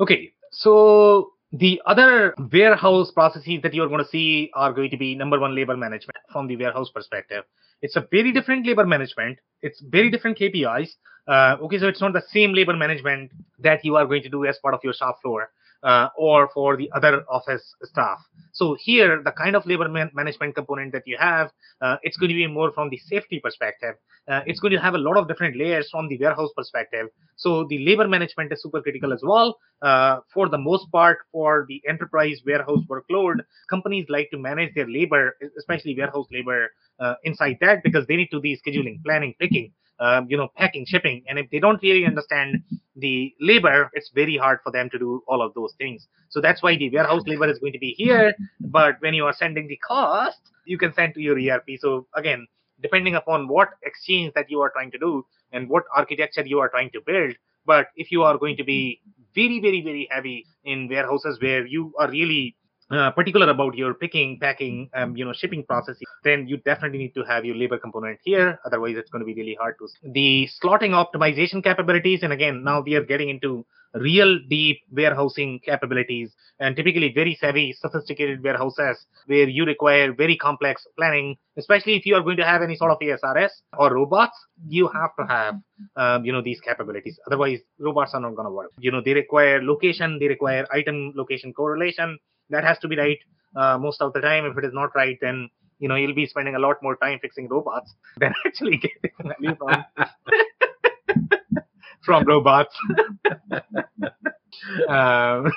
[0.00, 0.32] Okay.
[0.50, 5.38] So the other warehouse processes that you're going to see are going to be number
[5.38, 7.44] one, labor management from the warehouse perspective.
[7.82, 9.38] It's a very different labor management.
[9.60, 10.90] It's very different KPIs.
[11.26, 13.30] Uh, okay, so it's not the same labor management
[13.60, 15.50] that you are going to do as part of your shop floor
[15.82, 18.18] uh, or for the other office staff.
[18.52, 22.28] So here, the kind of labor man- management component that you have, uh, it's going
[22.28, 23.94] to be more from the safety perspective.
[24.28, 27.08] Uh, it's going to have a lot of different layers from the warehouse perspective.
[27.36, 29.58] So the labor management is super critical as well.
[29.80, 34.88] Uh, for the most part, for the enterprise warehouse workload, companies like to manage their
[34.88, 39.72] labor, especially warehouse labor, uh, inside that because they need to be scheduling, planning, picking
[40.00, 41.22] um, you know, packing, shipping.
[41.28, 42.62] And if they don't really understand
[42.96, 46.06] the labor, it's very hard for them to do all of those things.
[46.28, 48.34] So that's why the warehouse labor is going to be here.
[48.60, 51.70] But when you are sending the cost, you can send to your ERP.
[51.78, 52.46] So again,
[52.80, 56.68] depending upon what exchange that you are trying to do and what architecture you are
[56.68, 57.34] trying to build.
[57.64, 59.00] But if you are going to be
[59.34, 62.56] very, very, very heavy in warehouses where you are really
[62.92, 67.14] uh, particular about your picking, packing, um, you know, shipping process, then you definitely need
[67.14, 68.58] to have your labor component here.
[68.64, 69.88] Otherwise, it's going to be really hard to.
[70.12, 76.32] The slotting optimization capabilities, and again, now we are getting into real deep warehousing capabilities
[76.60, 82.14] and typically very savvy, sophisticated warehouses where you require very complex planning, especially if you
[82.14, 85.54] are going to have any sort of ASRS or robots, you have to have,
[85.96, 87.18] um, you know, these capabilities.
[87.26, 88.70] Otherwise, robots are not going to work.
[88.78, 92.18] You know, they require location, they require item location correlation,
[92.52, 93.18] that has to be right
[93.56, 94.46] uh, most of the time.
[94.46, 97.18] If it is not right, then you know you'll be spending a lot more time
[97.20, 99.84] fixing robots than actually getting value from
[102.04, 102.76] from robots.
[104.88, 105.52] um,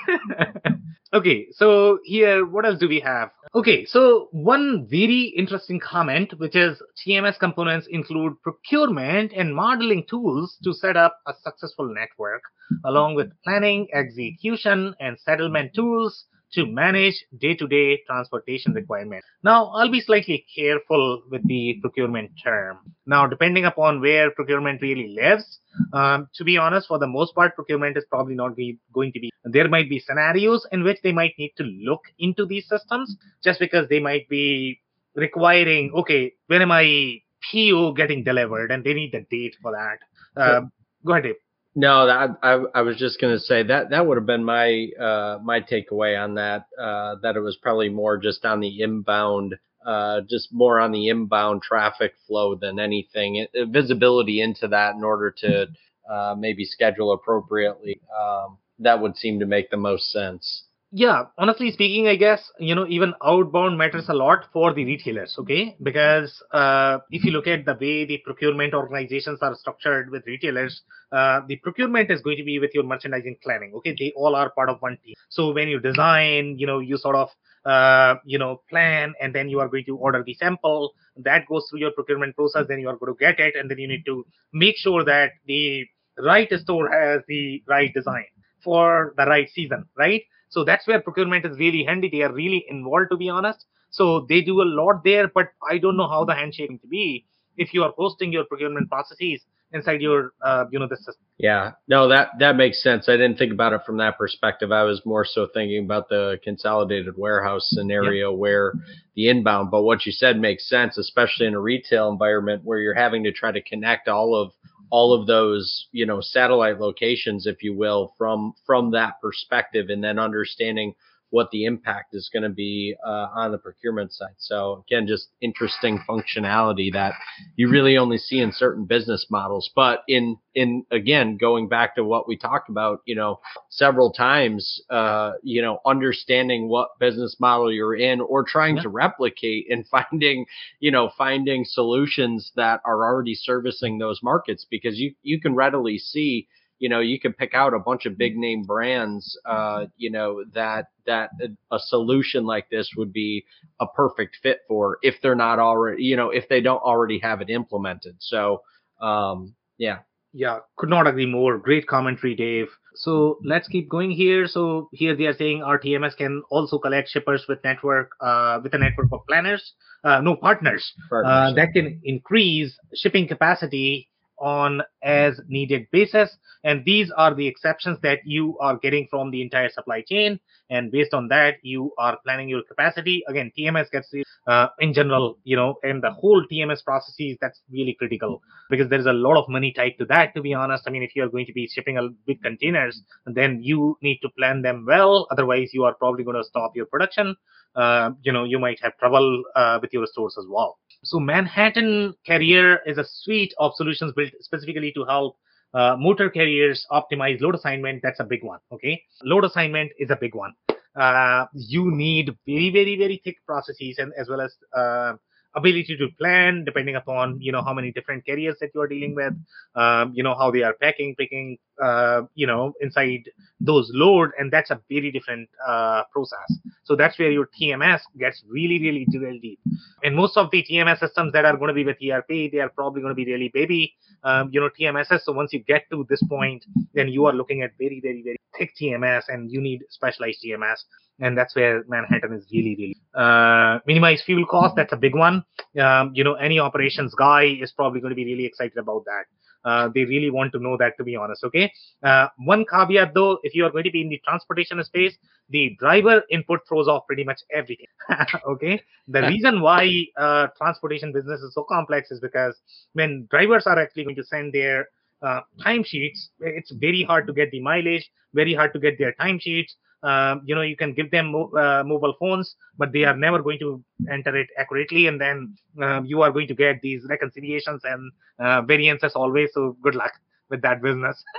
[1.12, 3.30] okay, so here, what else do we have?
[3.54, 10.56] Okay, so one very interesting comment, which is TMS components include procurement and modeling tools
[10.64, 12.42] to set up a successful network,
[12.84, 19.26] along with planning, execution, and settlement tools to manage day-to-day transportation requirements.
[19.42, 22.78] Now, I'll be slightly careful with the procurement term.
[23.04, 25.58] Now, depending upon where procurement really lives,
[25.92, 29.20] um, to be honest, for the most part, procurement is probably not be, going to
[29.20, 29.30] be.
[29.44, 33.60] There might be scenarios in which they might need to look into these systems just
[33.60, 34.80] because they might be
[35.14, 38.70] requiring, okay, when am I PO getting delivered?
[38.70, 40.40] And they need the date for that.
[40.40, 40.60] Uh,
[41.04, 41.34] go ahead, Dave.
[41.76, 44.88] No, that, I I was just going to say that that would have been my
[45.00, 46.68] uh, my takeaway on that.
[46.80, 51.08] Uh, that it was probably more just on the inbound, uh, just more on the
[51.08, 53.46] inbound traffic flow than anything.
[53.52, 55.68] It, visibility into that in order to
[56.10, 58.00] uh, maybe schedule appropriately.
[58.18, 60.65] Um, that would seem to make the most sense
[61.02, 65.36] yeah honestly speaking i guess you know even outbound matters a lot for the retailers
[65.38, 65.76] okay?
[65.82, 70.80] Because uh, if you look at the way the procurement organizations are structured with retailers
[71.12, 73.94] uh, the procurement is going to be with your merchandising planning okay?
[73.98, 75.16] They all are part of one team.
[75.28, 77.28] So when you design you know you sort of
[77.66, 81.66] uh, you know plan and then you are going to order the sample that goes
[81.68, 84.06] through your procurement process then you are going to get it and then you need
[84.06, 85.84] to make sure that the
[86.18, 88.24] right store has the right design
[88.66, 92.08] for the right season right so that's where procurement is really handy.
[92.08, 93.66] They are really involved, to be honest.
[93.90, 97.26] So they do a lot there, but I don't know how the handshaking to be
[97.56, 101.24] if you are hosting your procurement processes inside your, uh, you know, the system.
[101.38, 103.08] Yeah, no, that that makes sense.
[103.08, 104.72] I didn't think about it from that perspective.
[104.72, 108.36] I was more so thinking about the consolidated warehouse scenario yeah.
[108.36, 108.72] where
[109.14, 109.70] the inbound.
[109.70, 113.32] But what you said makes sense, especially in a retail environment where you're having to
[113.32, 114.52] try to connect all of
[114.90, 120.02] all of those you know satellite locations if you will from from that perspective and
[120.02, 120.94] then understanding
[121.30, 124.34] what the impact is going to be uh, on the procurement side.
[124.38, 127.14] So again, just interesting functionality that
[127.56, 129.70] you really only see in certain business models.
[129.74, 134.80] But in in again, going back to what we talked about, you know, several times,
[134.90, 138.82] uh, you know, understanding what business model you're in or trying yeah.
[138.82, 140.46] to replicate and finding,
[140.80, 145.98] you know, finding solutions that are already servicing those markets because you you can readily
[145.98, 150.10] see you know you can pick out a bunch of big name brands uh, you
[150.10, 151.30] know that that
[151.70, 153.44] a, solution like this would be
[153.80, 157.40] a perfect fit for if they're not already you know if they don't already have
[157.40, 158.16] it implemented.
[158.18, 158.62] So
[159.00, 159.98] um, yeah.
[160.32, 161.56] Yeah could not agree more.
[161.56, 162.68] Great commentary dave.
[162.94, 164.46] So let's keep going here.
[164.46, 168.74] So here they are saying our tms can also collect shippers with network uh, with
[168.74, 169.72] a network of planners
[170.06, 171.32] uh, no partners, partners.
[171.32, 176.36] Uh, that can increase shipping capacity on as needed basis.
[176.64, 180.40] And these are the exceptions that you are getting from the entire supply chain.
[180.70, 183.22] And based on that you are planning your capacity.
[183.28, 184.12] Again tms gets
[184.46, 189.06] uh, in general you know and the whole tms processes that's really critical because there's
[189.06, 191.46] a lot of money tied to that to be honest i mean if you're going
[191.46, 195.84] to be shipping a big containers then you need to plan them well otherwise you
[195.84, 197.34] are probably going to stop your production
[197.74, 202.14] uh, you know you might have trouble uh, with your stores as well so Manhattan
[202.24, 205.36] Carrier is a suite of solutions built specifically to help
[205.74, 208.00] uh, motor carriers optimize load assignment.
[208.02, 208.60] That's a big one.
[208.72, 210.54] Okay, load assignment is a big one.
[210.98, 215.12] Uh, you need very, very, very thick processes and as well as uh,
[215.54, 219.14] ability to plan depending upon you know how many different carriers that you are dealing
[219.14, 219.32] with
[219.74, 223.28] um, you know how they are packing picking uh, you know inside
[223.60, 228.42] those load and that's a very different uh, process so that's where your tms gets
[228.48, 229.60] really really really deep
[230.02, 232.70] and most of the tms systems that are going to be with erp they are
[232.70, 236.06] probably going to be really baby um, you know tmss so once you get to
[236.08, 239.82] this point then you are looking at very very very thick tms and you need
[239.90, 240.78] specialized tms
[241.20, 244.76] and that's where Manhattan is really, really uh, minimize fuel cost.
[244.76, 245.44] That's a big one.
[245.80, 249.24] Um, you know, any operations guy is probably going to be really excited about that.
[249.66, 251.42] Uh, they really want to know that, to be honest.
[251.42, 251.72] Okay.
[252.02, 255.16] Uh, one caveat though, if you are going to be in the transportation space,
[255.50, 257.86] the driver input throws off pretty much everything.
[258.48, 258.80] okay.
[259.08, 262.56] The reason why uh, transportation business is so complex is because
[262.92, 264.88] when drivers are actually going to send their
[265.20, 269.72] uh, timesheets, it's very hard to get the mileage, very hard to get their timesheets.
[270.02, 273.42] Um, you know, you can give them mo- uh, mobile phones, but they are never
[273.42, 277.82] going to enter it accurately, and then um, you are going to get these reconciliations
[277.84, 279.50] and uh, variances always.
[279.52, 280.12] So good luck
[280.50, 281.22] with that business.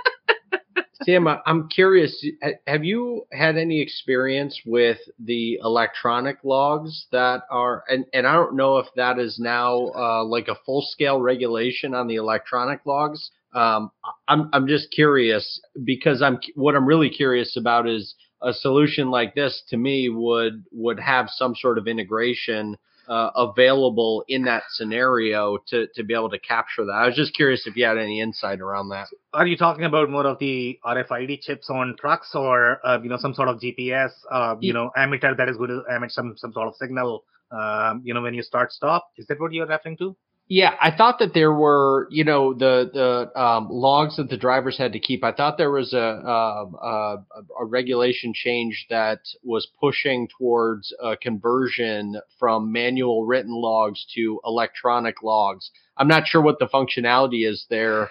[1.04, 2.26] Sam, I'm curious.
[2.66, 8.56] Have you had any experience with the electronic logs that are, and, and I don't
[8.56, 13.30] know if that is now uh, like a full scale regulation on the electronic logs.
[13.54, 13.90] Um,
[14.26, 19.34] I'm I'm just curious because I'm what I'm really curious about is a solution like
[19.34, 22.76] this to me would would have some sort of integration
[23.08, 26.92] uh, available in that scenario to to be able to capture that.
[26.92, 29.08] I was just curious if you had any insight around that.
[29.32, 33.16] Are you talking about more of the RFID chips on trucks, or uh, you know
[33.16, 36.52] some sort of GPS, uh, you know emitter that is going to emit some some
[36.52, 39.08] sort of signal, um, you know when you start stop?
[39.16, 40.16] Is that what you're referring to?
[40.50, 44.78] Yeah, I thought that there were, you know, the the um, logs that the drivers
[44.78, 45.22] had to keep.
[45.22, 47.16] I thought there was a, a,
[47.60, 55.22] a regulation change that was pushing towards a conversion from manual written logs to electronic
[55.22, 55.70] logs.
[55.98, 58.08] I'm not sure what the functionality is there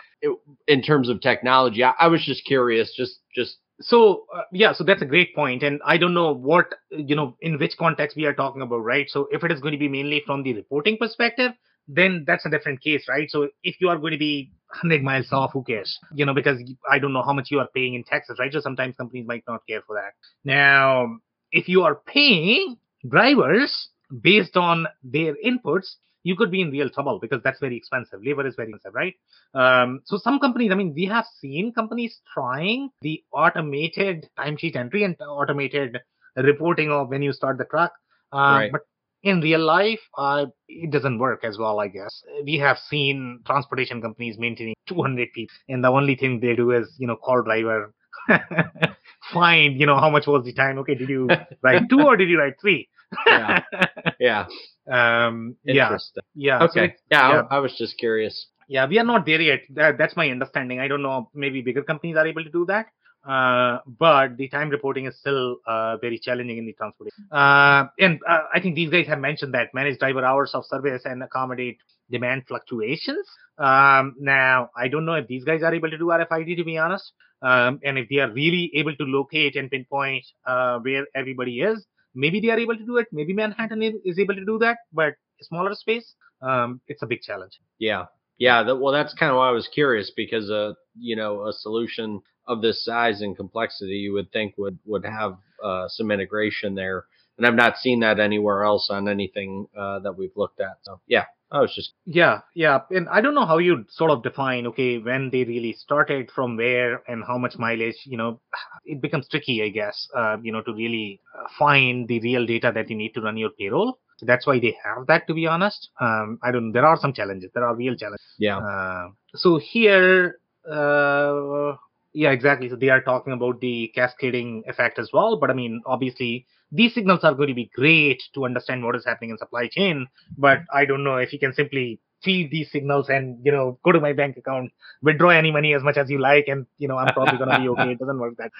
[0.67, 1.83] in terms of technology.
[1.83, 5.61] I, I was just curious, just just so uh, yeah so that's a great point
[5.61, 9.07] and i don't know what you know in which context we are talking about right
[9.07, 11.51] so if it is going to be mainly from the reporting perspective
[11.87, 13.29] then that's a different case, right?
[13.29, 15.97] So if you are going to be 100 miles off, who cares?
[16.13, 16.59] You know, because
[16.89, 18.51] I don't know how much you are paying in taxes, right?
[18.51, 20.13] So sometimes companies might not care for that.
[20.43, 21.17] Now,
[21.51, 22.77] if you are paying
[23.07, 23.89] drivers
[24.21, 28.19] based on their inputs, you could be in real trouble because that's very expensive.
[28.21, 29.13] Labor is very expensive, right?
[29.53, 35.03] Um, so some companies, I mean, we have seen companies trying the automated timesheet entry
[35.03, 35.99] and automated
[36.35, 37.93] reporting of when you start the truck.
[38.33, 38.71] Uh, right.
[38.73, 38.81] But
[39.23, 42.23] in real life, uh, it doesn't work as well, I guess.
[42.43, 46.93] We have seen transportation companies maintaining 200 people, and the only thing they do is,
[46.97, 47.93] you know, call driver,
[49.33, 50.77] find, you know, how much was the time?
[50.79, 51.27] Okay, did you
[51.63, 52.87] write two or did you write three?
[53.25, 53.61] yeah.
[54.19, 54.45] Yeah.
[54.89, 55.97] Um, yeah.
[56.33, 56.63] Yeah.
[56.63, 56.87] Okay.
[56.87, 57.41] So, yeah, yeah.
[57.49, 58.47] I, I was just curious.
[58.67, 59.61] Yeah, we are not there yet.
[59.69, 60.79] That, that's my understanding.
[60.79, 61.29] I don't know.
[61.33, 62.87] Maybe bigger companies are able to do that.
[63.25, 67.25] Uh, but the time reporting is still uh, very challenging in the transportation.
[67.31, 71.01] Uh, and uh, I think these guys have mentioned that manage driver hours of service
[71.05, 71.77] and accommodate
[72.09, 73.27] demand fluctuations.
[73.57, 76.77] Um, now, I don't know if these guys are able to do RFID, to be
[76.77, 77.11] honest,
[77.41, 81.85] um, and if they are really able to locate and pinpoint uh, where everybody is.
[82.15, 83.07] Maybe they are able to do it.
[83.11, 87.59] Maybe Manhattan is able to do that, but smaller space, um, it's a big challenge.
[87.77, 88.05] Yeah,
[88.37, 88.63] yeah.
[88.71, 92.61] Well, that's kind of why I was curious because, uh, you know, a solution of
[92.61, 97.05] this size and complexity, you would think would would have uh, some integration there.
[97.37, 100.77] And I've not seen that anywhere else on anything uh, that we've looked at.
[100.81, 102.79] So yeah, I was just yeah, yeah.
[102.89, 106.57] And I don't know how you sort of define okay when they really started, from
[106.57, 107.97] where, and how much mileage.
[108.05, 108.41] You know,
[108.85, 110.07] it becomes tricky, I guess.
[110.15, 113.37] Uh, you know, to really uh, find the real data that you need to run
[113.37, 113.99] your payroll.
[114.23, 115.27] that's why they have that.
[115.27, 116.71] To be honest, um, I don't.
[116.71, 117.51] There are some challenges.
[117.53, 118.25] There are real challenges.
[118.39, 118.57] Yeah.
[118.57, 120.39] Uh, so here.
[120.69, 121.77] Uh,
[122.17, 122.67] yeah, exactly.
[122.67, 125.37] So they are talking about the cascading effect as well.
[125.37, 129.05] But I mean, obviously, these signals are going to be great to understand what is
[129.05, 130.07] happening in supply chain.
[130.35, 133.91] But I don't know if you can simply feed these signals and you know go
[133.91, 134.71] to my bank account,
[135.03, 137.59] withdraw any money as much as you like, and you know I'm probably going to
[137.59, 137.91] be okay.
[137.91, 138.51] It doesn't work that.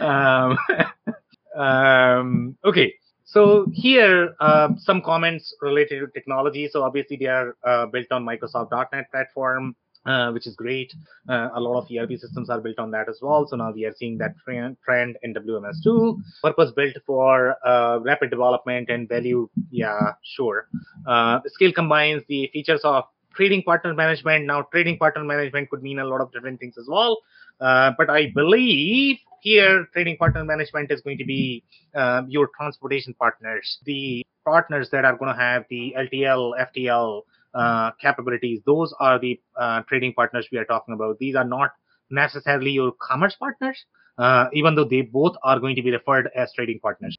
[0.00, 0.58] um,
[1.56, 2.94] um, okay.
[3.24, 6.68] So here, uh, some comments related to technology.
[6.68, 9.76] So obviously they are uh, built on Microsoft .NET platform.
[10.04, 10.92] Uh, which is great.
[11.28, 13.46] Uh, a lot of ERP systems are built on that as well.
[13.46, 16.20] So now we are seeing that trend, trend in WMS2.
[16.42, 19.48] Purpose built for uh, rapid development and value.
[19.70, 20.66] Yeah, sure.
[21.06, 23.04] Uh, scale combines the features of
[23.36, 24.44] trading partner management.
[24.44, 27.18] Now, trading partner management could mean a lot of different things as well.
[27.60, 31.62] Uh, but I believe here trading partner management is going to be
[31.94, 37.22] uh, your transportation partners, the partners that are going to have the LTL, FTL,
[38.00, 38.60] capabilities.
[38.66, 41.18] Those are the uh, trading partners we are talking about.
[41.18, 41.70] These are not
[42.10, 43.84] necessarily your commerce partners,
[44.18, 47.16] uh, even though they both are going to be referred as trading partners.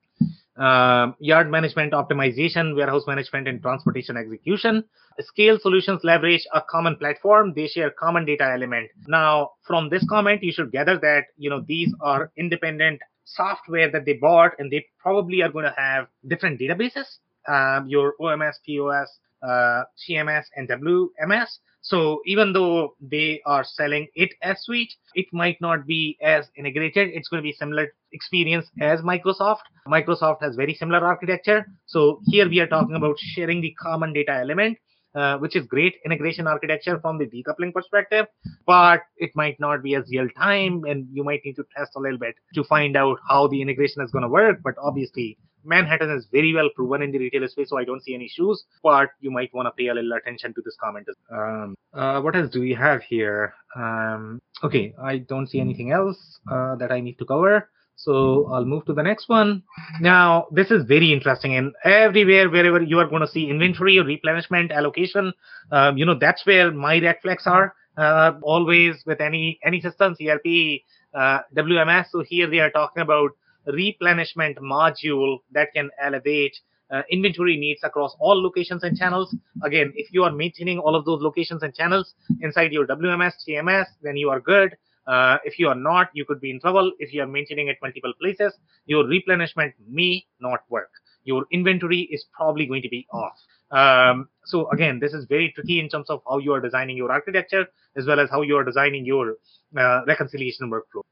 [0.56, 4.84] Um, yard management optimization, warehouse management, and transportation execution.
[5.20, 7.54] Scale solutions leverage a common platform.
[7.56, 8.92] They share common data element.
[9.08, 14.06] Now, from this comment, you should gather that you know these are independent software that
[14.06, 17.18] they bought, and they probably are going to have different databases.
[17.48, 19.10] Um, your OMS, POS,
[19.44, 21.48] uh, CMS and WMS.
[21.82, 27.10] So even though they are selling it as suite, it might not be as integrated.
[27.14, 29.64] It's going to be similar experience as Microsoft.
[29.88, 31.66] Microsoft has very similar architecture.
[31.86, 34.78] So here we are talking about sharing the common data element.
[35.16, 38.26] Uh, which is great integration architecture from the decoupling perspective,
[38.66, 42.00] but it might not be as real time, and you might need to test a
[42.00, 44.58] little bit to find out how the integration is going to work.
[44.64, 48.16] But obviously, Manhattan is very well proven in the retail space, so I don't see
[48.16, 48.64] any issues.
[48.82, 51.08] But you might want to pay a little attention to this comment.
[51.32, 53.54] Um, uh, what else do we have here?
[53.76, 57.70] Um, okay, I don't see anything else uh, that I need to cover.
[57.96, 59.64] So I'll move to the next one.
[60.02, 61.56] Now, this is very interesting.
[61.56, 65.34] And everywhere, wherever you are going to see inventory or replenishment allocation,
[65.72, 67.76] um, you know, that's where my red flags are.
[67.96, 70.82] Uh, always with any any systems, ERP,
[71.14, 72.08] uh, WMS.
[72.12, 73.32] So here they are talking about
[73.68, 76.58] replenishment module that can elevate
[76.92, 79.36] uh, inventory needs across all locations and channels.
[79.64, 83.86] Again, if you are maintaining all of those locations and channels inside your WMS, TMS,
[84.02, 84.76] then you are good.
[85.06, 86.92] Uh, if you are not, you could be in trouble.
[87.00, 88.54] If you are maintaining at multiple places,
[88.86, 90.92] your replenishment may not work.
[91.26, 93.38] Your inventory is probably going to be off.
[93.72, 97.12] Um, so again, this is very tricky in terms of how you are designing your
[97.12, 99.36] architecture as well as how you are designing your
[99.78, 101.04] uh, reconciliation workflow.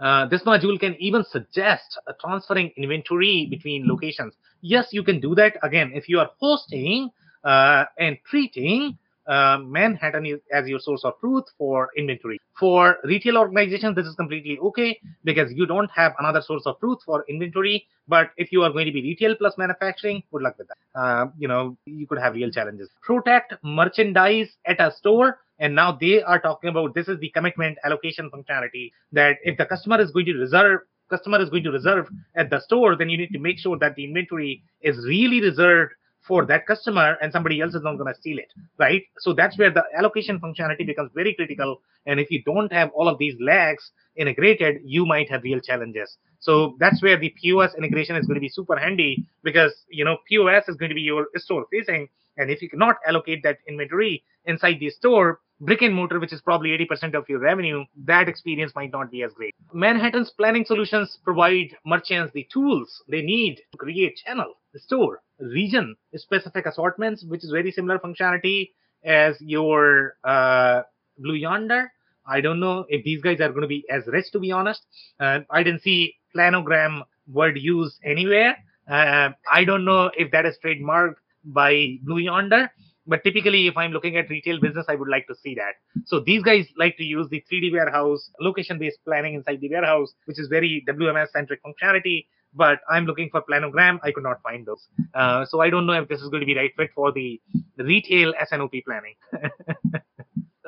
[0.00, 4.34] Uh, this module can even suggest transferring inventory between locations.
[4.62, 5.58] Yes, you can do that.
[5.62, 7.10] Again, if you are hosting
[7.44, 8.98] uh, and treating
[9.30, 12.40] uh, Manhattan as your source of truth for inventory.
[12.58, 16.98] For retail organizations, this is completely okay because you don't have another source of truth
[17.06, 17.86] for inventory.
[18.08, 21.00] But if you are going to be retail plus manufacturing, good luck with that.
[21.00, 22.90] Uh, you know, you could have real challenges.
[23.02, 25.38] Protect merchandise at a store.
[25.60, 29.66] And now they are talking about this is the commitment allocation functionality that if the
[29.66, 33.18] customer is going to reserve customer is going to reserve at the store, then you
[33.18, 35.92] need to make sure that the inventory is really reserved
[36.26, 39.02] for that customer and somebody else is not going to steal it, right?
[39.18, 41.80] So that's where the allocation functionality becomes very critical.
[42.06, 46.16] And if you don't have all of these lags integrated, you might have real challenges.
[46.40, 50.18] So that's where the POS integration is going to be super handy because, you know,
[50.28, 52.08] POS is going to be your store facing.
[52.36, 56.40] And if you cannot allocate that inventory inside the store, brick and mortar, which is
[56.40, 59.54] probably 80% of your revenue, that experience might not be as great.
[59.72, 66.66] Manhattan's planning solutions provide merchants the tools they need to create channel, store, region specific
[66.66, 68.70] assortments, which is very similar functionality
[69.04, 70.82] as your uh,
[71.18, 71.92] Blue Yonder.
[72.26, 74.82] I don't know if these guys are going to be as rich, to be honest.
[75.18, 78.56] Uh, I didn't see planogram word used anywhere.
[78.88, 82.70] Uh, I don't know if that is trademarked by Blue Yonder,
[83.06, 85.74] but typically, if I'm looking at retail business, I would like to see that.
[86.06, 90.38] So these guys like to use the 3D warehouse, location-based planning inside the warehouse, which
[90.38, 93.98] is very WMS-centric functionality but I'm looking for planogram.
[94.02, 94.88] I could not find those.
[95.14, 97.40] Uh, so I don't know if this is going to be right fit for the,
[97.78, 99.14] retail S&OP planning.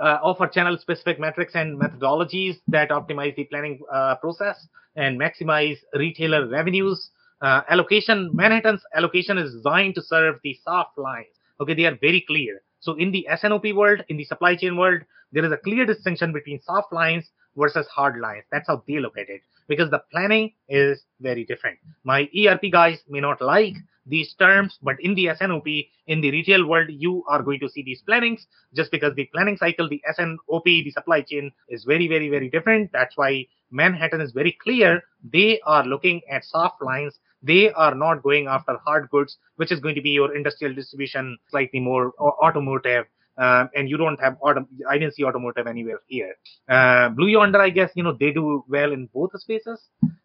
[0.03, 5.78] uh, offer channel specific metrics and methodologies that optimize the planning uh, process and maximize
[5.94, 7.11] retailer revenues.
[7.40, 11.34] Uh, allocation, Manhattan's allocation is designed to serve the soft lines.
[11.61, 12.61] Okay, they are very clear.
[12.80, 15.03] So in the S&OP world, in the supply chain world,
[15.33, 18.45] there is a clear distinction between soft lines versus hard lines.
[18.51, 21.78] That's how they look at it because the planning is very different.
[22.05, 23.74] My ERP guys may not like
[24.07, 25.66] these terms, but in the S&OP,
[26.07, 29.57] in the retail world, you are going to see these plannings just because the planning
[29.57, 32.91] cycle, the S&OP, the supply chain is very, very, very different.
[32.93, 35.03] That's why Manhattan is very clear.
[35.33, 37.18] They are looking at soft lines.
[37.43, 41.39] They are not going after hard goods, which is going to be your industrial distribution,
[41.49, 43.07] slightly more automotive,
[43.39, 44.66] um, and you don't have auto.
[44.89, 46.35] I didn't see automotive anywhere here.
[46.68, 49.80] Uh, Blue Yonder, I guess you know they do well in both spaces.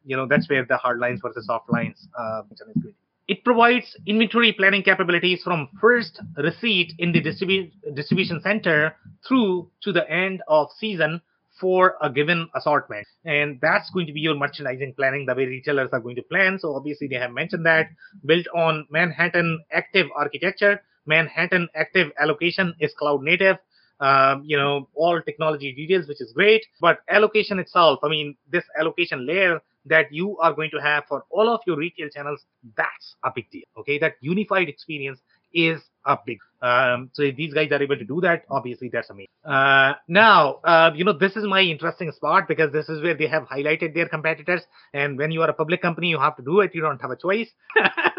[0.05, 2.41] You know that's where the hard lines versus soft lines uh.
[3.27, 8.95] It provides inventory planning capabilities from first receipt in the distribu- distribution center
[9.27, 11.21] through to the end of season
[11.59, 13.05] for a given assortment.
[13.25, 16.57] And that's going to be your merchandising planning, the way retailers are going to plan.
[16.59, 17.87] So obviously they have mentioned that
[18.25, 23.57] built on Manhattan active architecture, Manhattan active allocation is cloud native.
[23.99, 26.63] Um, you know, all technology details, which is great.
[26.79, 31.23] But allocation itself, I mean, this allocation layer that you are going to have for
[31.31, 32.41] all of your retail channels,
[32.75, 33.63] that's a big deal.
[33.79, 33.97] Okay.
[33.97, 35.19] That unified experience
[35.53, 36.37] is a big.
[36.61, 39.27] Um, so these guys are able to do that, obviously that's amazing.
[39.45, 43.27] Uh, now, uh, you know, this is my interesting spot because this is where they
[43.27, 44.61] have highlighted their competitors.
[44.93, 46.73] And when you are a public company, you have to do it.
[46.73, 47.49] You don't have a choice.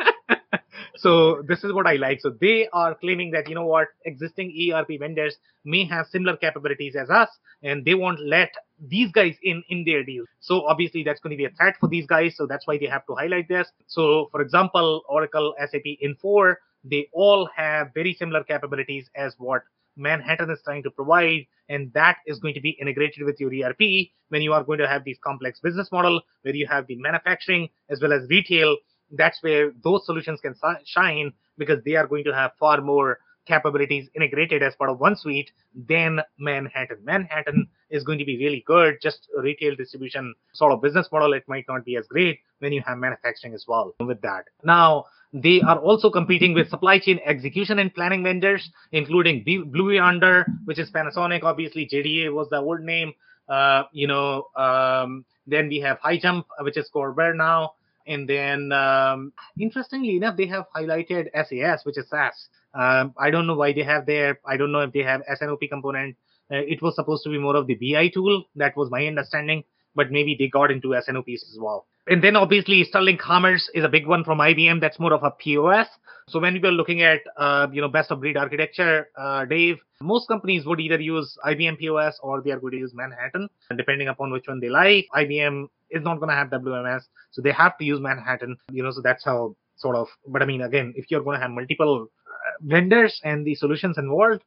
[0.98, 2.20] so this is what I like.
[2.20, 6.96] So they are claiming that you know what existing ERP vendors may have similar capabilities
[6.96, 7.28] as us,
[7.62, 10.24] and they won't let these guys in in their deal.
[10.40, 12.36] So obviously that's going to be a threat for these guys.
[12.36, 13.68] So that's why they have to highlight this.
[13.86, 19.62] So for example, Oracle, SAP, Infor, they all have very similar capabilities as what
[19.96, 24.10] Manhattan is trying to provide, and that is going to be integrated with your ERP
[24.28, 27.68] when you are going to have these complex business model where you have the manufacturing
[27.90, 28.76] as well as retail
[29.12, 30.54] that's where those solutions can
[30.84, 35.16] shine because they are going to have far more capabilities integrated as part of one
[35.16, 36.98] suite than Manhattan.
[37.02, 41.32] Manhattan is going to be really good, just retail distribution sort of business model.
[41.32, 44.44] It might not be as great when you have manufacturing as well with that.
[44.62, 50.46] Now, they are also competing with supply chain execution and planning vendors, including Blue Yonder,
[50.64, 51.42] which is Panasonic.
[51.42, 53.12] Obviously, JDA was the old name.
[53.48, 57.72] Uh, you know, um, then we have High Jump, which is Körber now.
[58.08, 62.48] And then, um, interestingly enough, they have highlighted SAS, which is SAS.
[62.74, 64.40] Um, I don't know why they have there.
[64.46, 66.16] I don't know if they have S&OP component.
[66.50, 68.44] Uh, it was supposed to be more of the BI tool.
[68.56, 69.64] That was my understanding.
[69.94, 71.86] But maybe they got into S&OPs as well.
[72.06, 74.80] And then obviously Sterling Commerce is a big one from IBM.
[74.80, 75.88] That's more of a POS.
[76.28, 79.78] So when we were looking at, uh, you know, best of breed architecture, uh, Dave,
[80.00, 84.08] most companies would either use IBM POS or they are going to use Manhattan, depending
[84.08, 85.06] upon which one they like.
[85.14, 88.56] IBM is not going to have WMS, so they have to use Manhattan.
[88.70, 90.08] You know, so that's how sort of.
[90.26, 93.96] But I mean, again, if you're going to have multiple uh, vendors and the solutions
[93.96, 94.42] involved,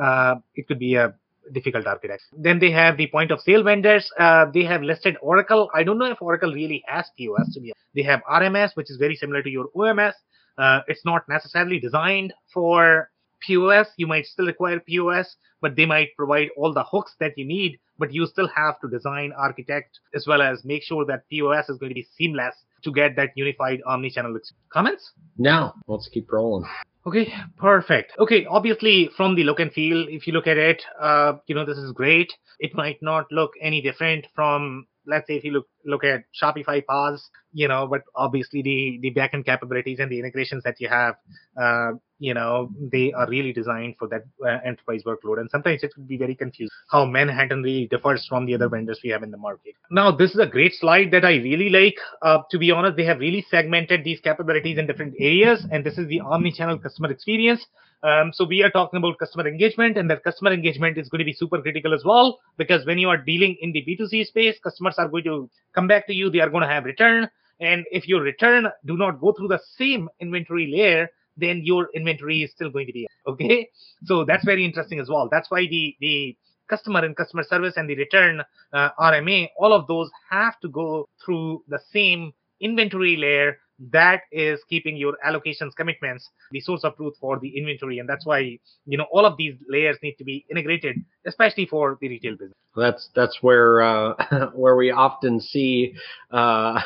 [0.00, 1.14] uh, it could be a
[1.52, 2.22] difficult architect.
[2.32, 4.10] Then they have the point of sale vendors.
[4.18, 5.70] Uh, they have listed Oracle.
[5.74, 7.72] I don't know if Oracle really has POS to be.
[7.94, 10.12] They have RMS, which is very similar to your OMS.
[10.58, 13.10] Uh, it's not necessarily designed for
[13.46, 13.88] POS.
[13.96, 17.78] You might still require POS, but they might provide all the hooks that you need.
[17.98, 21.78] But you still have to design, architect, as well as make sure that POS is
[21.78, 24.66] going to be seamless to get that unified omni-channel experience.
[24.72, 25.12] Comments?
[25.36, 26.68] No, let's keep rolling.
[27.06, 28.12] Okay, perfect.
[28.18, 31.64] Okay, obviously from the look and feel, if you look at it, uh, you know,
[31.64, 32.32] this is great.
[32.58, 36.84] It might not look any different from, let's say, if you look look at Shopify
[36.86, 41.14] POS, you know, but obviously the the backend capabilities and the integrations that you have,
[41.60, 45.40] uh, you know, they are really designed for that uh, enterprise workload.
[45.40, 49.00] And sometimes it could be very confusing how Manhattan really differs from the other vendors
[49.02, 49.74] we have in the market.
[49.90, 51.96] Now, this is a great slide that I really like.
[52.22, 55.98] Uh, to be honest, they have really segmented these capabilities in different areas, and this
[55.98, 57.64] is the omni-channel customer experience.
[58.02, 61.24] Um, so we are talking about customer engagement, and that customer engagement is going to
[61.24, 64.94] be super critical as well because when you are dealing in the B2C space, customers
[64.98, 66.30] are going to come back to you.
[66.30, 67.28] They are going to have return,
[67.60, 72.42] and if your return do not go through the same inventory layer, then your inventory
[72.42, 73.68] is still going to be okay.
[74.04, 75.28] So that's very interesting as well.
[75.30, 76.36] That's why the the
[76.68, 78.42] customer and customer service and the return
[78.72, 83.58] uh, RMA, all of those have to go through the same inventory layer
[83.92, 88.26] that is keeping your allocations commitments the source of truth for the inventory and that's
[88.26, 92.32] why you know all of these layers need to be integrated especially for the retail
[92.32, 95.94] business that's that's where uh, where we often see
[96.30, 96.80] uh,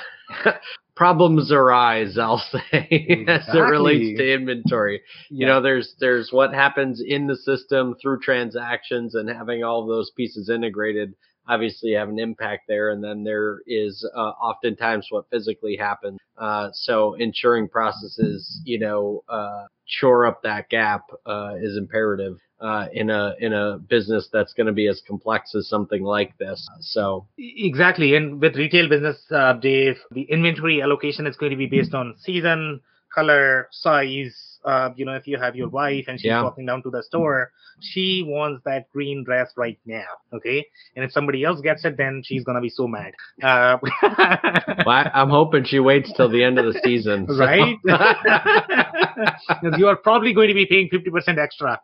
[0.97, 3.27] problems arise i'll say exactly.
[3.29, 5.41] as it relates to inventory yeah.
[5.41, 9.89] you know there's there's what happens in the system through transactions and having all of
[9.89, 11.13] those pieces integrated
[11.49, 12.91] obviously have an impact there.
[12.91, 16.19] And then there is uh, oftentimes what physically happens.
[16.37, 22.39] Uh, so ensuring processes, you know, uh, shore up that gap uh, is imperative.
[22.61, 26.39] Uh, in a in a business that's going to be as complex as something like
[26.39, 28.15] this, so exactly.
[28.15, 32.15] And with retail business, uh, Dave, the inventory allocation is going to be based on
[32.17, 32.81] season,
[33.13, 36.43] color, size, uh, you know, if you have your wife and she's yeah.
[36.43, 40.07] walking down to the store, she wants that green dress right now.
[40.33, 40.65] Okay.
[40.97, 43.13] And if somebody else gets it, then she's going to be so mad.
[43.43, 43.79] Uh,
[44.87, 47.27] well, I'm hoping she waits till the end of the season.
[47.29, 47.37] So.
[47.37, 47.77] Right.
[47.83, 51.81] Because you are probably going to be paying 50% extra.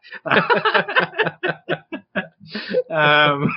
[2.90, 3.52] um,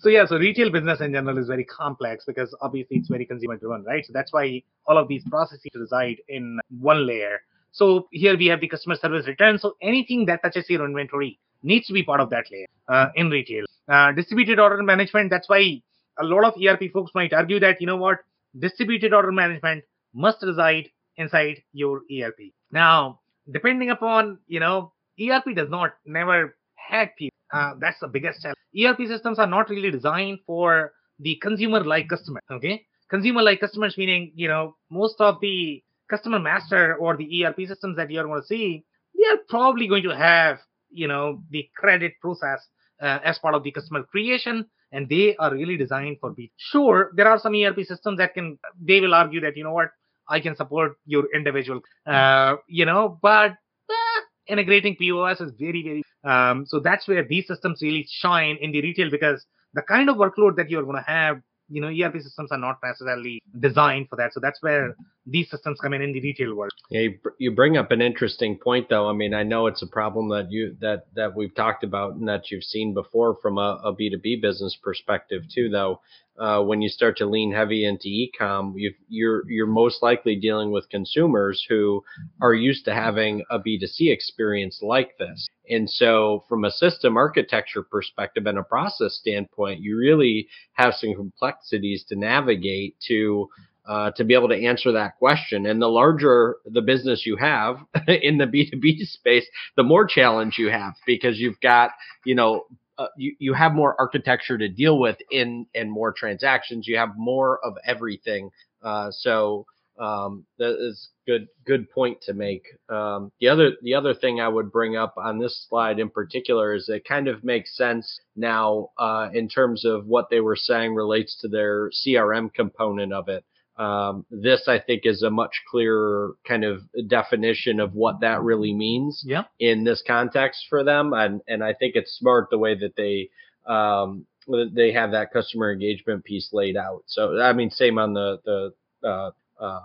[0.00, 3.56] so yeah, so retail business in general is very complex because obviously it's very consumer
[3.56, 4.06] driven, right?
[4.06, 7.40] So that's why all of these processes reside in one layer
[7.72, 9.58] so here we have the customer service return.
[9.58, 13.30] So anything that touches your inventory needs to be part of that layer uh, in
[13.30, 13.64] retail.
[13.88, 15.30] Uh, distributed order management.
[15.30, 15.82] That's why
[16.18, 18.18] a lot of ERP folks might argue that you know what,
[18.58, 22.52] distributed order management must reside inside your ERP.
[22.70, 27.36] Now, depending upon you know, ERP does not never had people.
[27.52, 28.58] Uh, that's the biggest challenge.
[28.78, 32.40] ERP systems are not really designed for the consumer-like customer.
[32.50, 37.96] Okay, consumer-like customers meaning you know most of the customer master or the ERP systems
[37.96, 38.84] that you're going to see,
[39.16, 40.58] they are probably going to have,
[40.90, 42.66] you know, the credit process
[43.00, 46.50] uh, as part of the customer creation, and they are really designed for B.
[46.56, 49.90] Sure, there are some ERP systems that can, they will argue that, you know what,
[50.28, 53.52] I can support your individual, uh, you know, but
[53.90, 58.72] eh, integrating POS is very, very, um, so that's where these systems really shine in
[58.72, 59.44] the retail because
[59.74, 62.78] the kind of workload that you're going to have you know erp systems are not
[62.82, 64.94] necessarily designed for that so that's where
[65.30, 66.72] these systems come in in the retail world.
[66.90, 67.08] Yeah
[67.38, 69.08] you, bring up an interesting point though.
[69.08, 72.28] I mean i know it's a problem that you that that we've talked about and
[72.28, 76.00] that you've seen before from a a b2b business perspective too though.
[76.38, 80.70] Uh, when you start to lean heavy into ecom, you you're you're most likely dealing
[80.70, 82.00] with consumers who
[82.40, 85.48] are used to having a B2C experience like this.
[85.68, 91.12] And so, from a system architecture perspective and a process standpoint, you really have some
[91.14, 93.48] complexities to navigate to
[93.88, 95.66] uh, to be able to answer that question.
[95.66, 100.68] And the larger the business you have in the B2B space, the more challenge you
[100.68, 101.90] have because you've got,
[102.24, 102.66] you know,
[102.98, 106.86] uh, you, you have more architecture to deal with in and more transactions.
[106.86, 108.50] You have more of everything.
[108.82, 109.64] Uh, so
[109.98, 112.64] um, that is good good point to make.
[112.88, 116.74] Um, the other the other thing I would bring up on this slide in particular
[116.74, 120.94] is it kind of makes sense now uh, in terms of what they were saying
[120.94, 123.44] relates to their CRM component of it.
[123.78, 128.74] Um, this I think is a much clearer kind of definition of what that really
[128.74, 129.44] means Yeah.
[129.60, 133.30] in this context for them, and and I think it's smart the way that they
[133.66, 134.26] um,
[134.74, 137.04] they have that customer engagement piece laid out.
[137.06, 139.80] So I mean, same on the the uh, uh,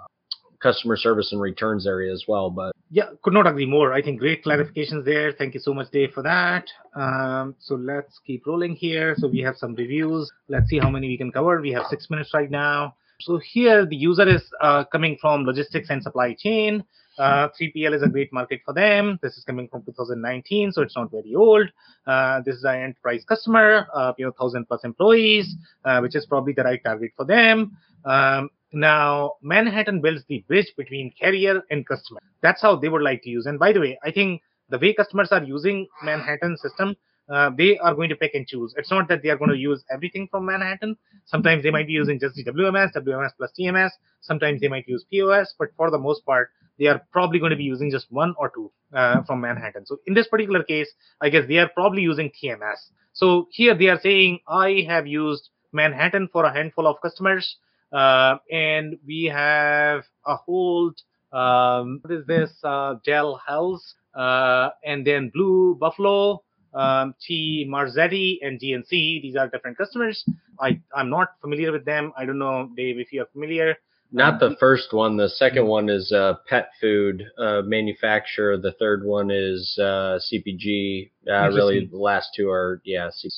[0.60, 2.50] customer service and returns area as well.
[2.50, 3.94] But Yeah, could not agree more.
[3.94, 5.34] I think great clarifications there.
[5.34, 6.66] Thank you so much, Dave, for that.
[6.96, 9.14] Um, so let's keep rolling here.
[9.18, 10.32] So we have some reviews.
[10.48, 11.62] Let's see how many we can cover.
[11.62, 12.96] We have six minutes right now.
[13.20, 16.84] So here the user is uh, coming from logistics and supply chain.
[17.18, 19.20] Uh, 3PL is a great market for them.
[19.22, 21.70] This is coming from 2019, so it's not very old.
[22.08, 23.88] Uh, this is an enterprise customer,
[24.18, 25.56] you know, thousand plus employees,
[25.86, 27.78] uh, which is probably the right target for them.
[28.04, 32.20] Um, now, Manhattan builds the bridge between carrier and customer.
[32.42, 33.46] That's how they would like to use.
[33.46, 36.96] And by the way, I think the way customers are using Manhattan system,
[37.30, 38.74] uh, they are going to pick and choose.
[38.78, 40.98] It's not that they are going to use everything from Manhattan.
[41.26, 43.92] Sometimes they might be using just the WMS, WMS plus TMS.
[44.22, 46.50] Sometimes they might use POS, but for the most part,
[46.80, 49.86] they are probably going to be using just one or two uh, from Manhattan.
[49.86, 52.90] So in this particular case, I guess they are probably using TMS.
[53.14, 57.58] So here they are saying, I have used Manhattan for a handful of customers.
[57.92, 60.92] Uh, and we have a whole
[61.34, 63.82] um, what is this uh, Dell Health,
[64.14, 66.44] uh, and then Blue Buffalo,
[66.74, 69.22] um, T Marzetti, and DNC.
[69.22, 70.24] These are different customers.
[70.60, 72.14] I I'm not familiar with them.
[72.18, 73.76] I don't know, Dave, if you are familiar.
[74.12, 75.18] not the first one.
[75.18, 78.58] The second one is uh, pet food uh, manufacturer.
[78.58, 81.10] The third one is uh, CPG.
[81.28, 83.10] Uh, really, the last two are yeah.
[83.12, 83.30] C-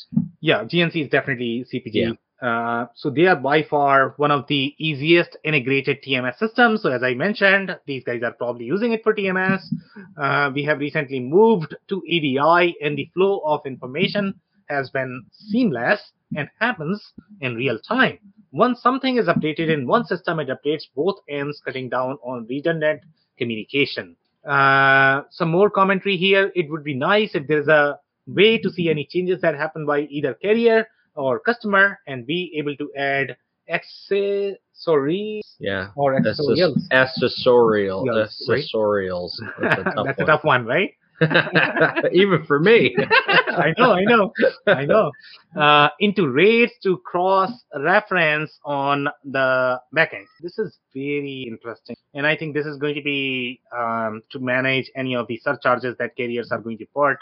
[0.42, 1.92] Yeah, GNC is definitely CPG.
[1.94, 2.12] Yeah.
[2.42, 6.82] Uh, so they are by far one of the easiest integrated TMS systems.
[6.82, 9.62] So as I mentioned, these guys are probably using it for TMS.
[10.18, 14.34] Uh, we have recently moved to EDI, and the flow of information
[14.70, 17.12] has been seamless and happens
[17.42, 18.18] in real time.
[18.52, 23.02] Once something is updated in one system, it updates both ends, cutting down on redundant
[23.38, 24.16] communication.
[24.48, 26.52] Uh, some more commentary here.
[26.56, 30.02] It would be nice if there's a way to see any changes that happen by
[30.02, 33.36] either carrier or customer and be able to add
[33.70, 35.90] accessories yeah.
[35.96, 36.88] or accessorials.
[36.92, 38.28] Accessorial, right?
[38.28, 39.32] accessorials.
[39.60, 40.28] That's a tough That's a one.
[40.28, 40.92] tough one, right?
[42.12, 42.96] Even for me.
[43.48, 44.34] I know, I know,
[44.68, 45.12] I know.
[45.58, 50.26] Uh, into rates to cross reference on the backend.
[50.42, 54.92] This is very interesting, and I think this is going to be um, to manage
[54.96, 57.16] any of the surcharges that carriers are going to put.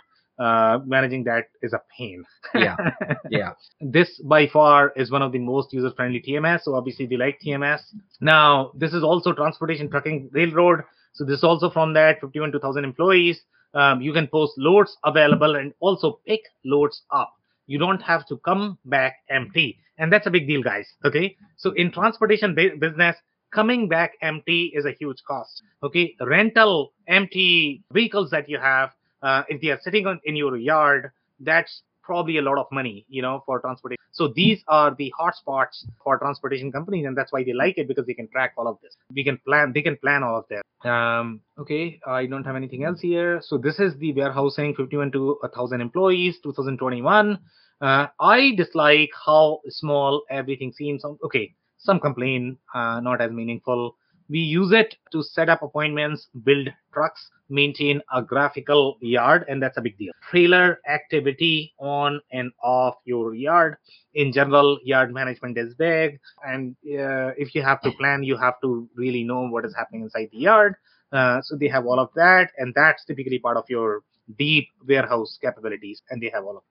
[0.43, 2.25] Uh, managing that is a pain.
[2.53, 2.75] Yeah.
[3.29, 3.51] yeah.
[3.79, 6.63] this by far is one of the most user friendly TMS.
[6.63, 7.79] So obviously they like TMS.
[8.19, 10.81] Now this is also transportation trucking railroad.
[11.13, 13.39] So this is also from that 51 to 1000 employees.
[13.73, 17.31] Um, you can post loads available and also pick loads up.
[17.67, 19.79] You don't have to come back empty.
[19.97, 20.87] And that's a big deal, guys.
[21.05, 21.37] Okay.
[21.55, 23.15] So in transportation bu- business,
[23.53, 25.61] coming back empty is a huge cost.
[25.83, 26.15] Okay.
[26.19, 28.89] Rental empty vehicles that you have,
[29.23, 33.05] uh, if they are sitting on, in your yard, that's probably a lot of money,
[33.09, 33.97] you know, for transportation.
[34.11, 38.05] So these are the hotspots for transportation companies, and that's why they like it because
[38.05, 38.95] they can track all of this.
[39.15, 40.87] We can plan, they can plan all of that.
[40.87, 43.41] Um, okay, I don't have anything else here.
[43.41, 47.39] So this is the warehousing, 51 to 1,000 employees, 2021.
[47.81, 51.03] Uh, I dislike how small everything seems.
[51.05, 53.95] Okay, some complain, uh, not as meaningful.
[54.29, 59.77] We use it to set up appointments, build trucks, maintain a graphical yard, and that's
[59.77, 60.13] a big deal.
[60.29, 63.77] Trailer activity on and off your yard.
[64.13, 68.59] In general, yard management is big, and uh, if you have to plan, you have
[68.61, 70.75] to really know what is happening inside the yard.
[71.11, 74.01] Uh, so they have all of that, and that's typically part of your
[74.37, 76.63] deep warehouse capabilities, and they have all of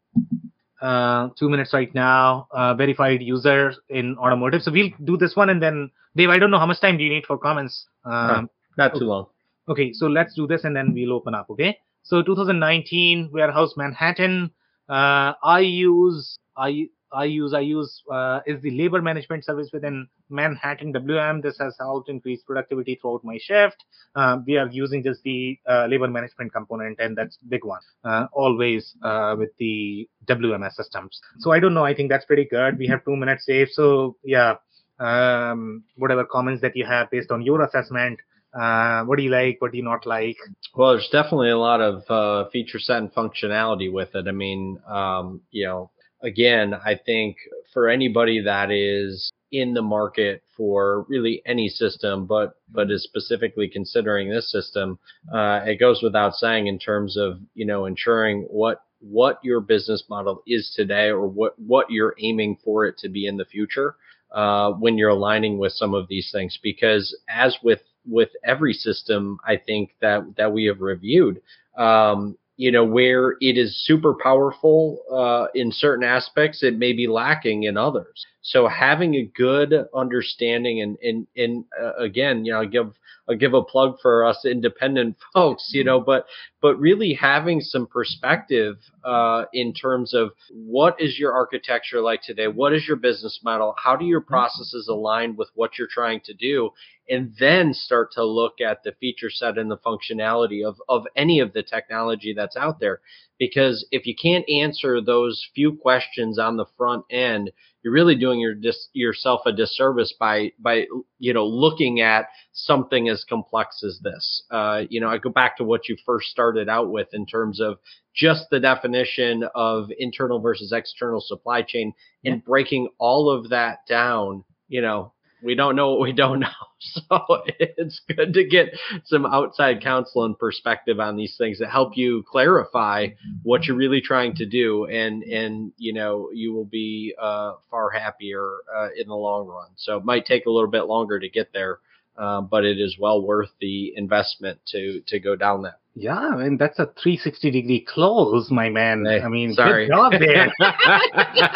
[0.82, 2.48] uh, two minutes right now.
[2.50, 4.62] Uh, verified user in automotive.
[4.62, 7.04] So we'll do this one, and then Dave, I don't know how much time do
[7.04, 7.86] you need for comments.
[8.04, 9.26] Um, Not too long.
[9.68, 11.48] Okay, so let's do this and then we'll open up.
[11.50, 14.50] Okay, so 2019 warehouse Manhattan.
[14.88, 20.08] Uh, I use I I use I use uh, is the labor management service within
[20.30, 21.40] Manhattan WM.
[21.40, 23.84] This has helped increase productivity throughout my shift.
[24.14, 27.80] Uh, we are using just the uh, labor management component, and that's big one.
[28.04, 31.20] Uh, always uh, with the WMS systems.
[31.38, 31.84] So I don't know.
[31.84, 32.78] I think that's pretty good.
[32.78, 33.70] We have two minutes saved.
[33.72, 34.54] So yeah,
[34.98, 38.20] um, whatever comments that you have based on your assessment.
[38.54, 39.56] Uh, what do you like?
[39.60, 40.36] What do you not like?
[40.74, 44.28] Well, there's definitely a lot of uh, feature set and functionality with it.
[44.28, 45.90] I mean, um, you know,
[46.22, 47.36] again, I think
[47.72, 53.68] for anybody that is in the market for really any system, but but is specifically
[53.68, 54.98] considering this system,
[55.32, 60.04] uh, it goes without saying in terms of you know ensuring what what your business
[60.08, 63.96] model is today or what what you're aiming for it to be in the future
[64.32, 66.58] uh, when you're aligning with some of these things.
[66.62, 71.40] Because as with with every system I think that that we have reviewed
[71.76, 77.06] um, you know, where it is super powerful uh, in certain aspects, it may be
[77.06, 78.26] lacking in others.
[78.42, 82.92] So having a good understanding and and and uh, again, you know, I give
[83.28, 86.26] I'll give a plug for us independent folks, you know, but
[86.60, 92.48] but really having some perspective uh, in terms of what is your architecture like today,
[92.48, 94.34] what is your business model, how do your mm-hmm.
[94.34, 96.70] processes align with what you're trying to do,
[97.08, 101.38] and then start to look at the feature set and the functionality of of any
[101.38, 103.00] of the technology that's out there.
[103.38, 107.52] Because if you can't answer those few questions on the front end,
[107.82, 110.86] you're really doing your dis- yourself a disservice by by
[111.18, 114.44] you know looking at something as complex as this.
[114.50, 117.60] Uh, you know, I go back to what you first started out with in terms
[117.60, 117.78] of
[118.14, 121.92] just the definition of internal versus external supply chain
[122.24, 124.44] and breaking all of that down.
[124.68, 125.12] You know,
[125.42, 126.48] we don't know what we don't know.
[126.84, 128.70] So it's good to get
[129.04, 133.10] some outside counsel and perspective on these things that help you clarify
[133.44, 137.90] what you're really trying to do, and and you know you will be uh, far
[137.90, 138.44] happier
[138.76, 139.68] uh, in the long run.
[139.76, 141.78] So it might take a little bit longer to get there,
[142.16, 146.36] uh, but it is well worth the investment to to go down that yeah, I
[146.36, 149.04] mean that's a 360 degree close, my man.
[149.04, 149.86] Hey, I mean, sorry.
[149.86, 150.50] good job there.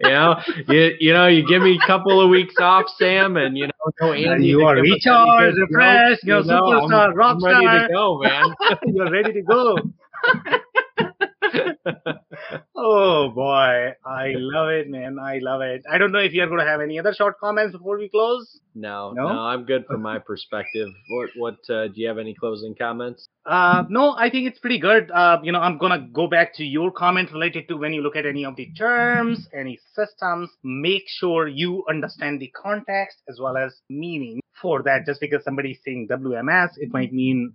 [0.00, 3.56] you know, you you know, you give me a couple of weeks off, Sam, and
[3.56, 7.64] you know, no Andy, you are recharged, refreshed, you're you know, superstar, I'm, rock I'm
[7.64, 8.54] ready to go, man.
[8.86, 9.76] you're ready to go.
[12.76, 15.18] oh boy, I love it, man.
[15.18, 15.82] I love it.
[15.90, 18.60] I don't know if you're going to have any other short comments before we close.
[18.74, 20.88] No, no, no I'm good from my perspective.
[21.10, 21.74] What, what?
[21.74, 23.28] Uh, do you have any closing comments?
[23.44, 25.10] Uh, no, I think it's pretty good.
[25.10, 28.16] Uh, you know, I'm gonna go back to your comment related to when you look
[28.16, 30.50] at any of the terms, any systems.
[30.62, 35.06] Make sure you understand the context as well as meaning for that.
[35.06, 37.52] Just because somebody's saying WMS, it might mean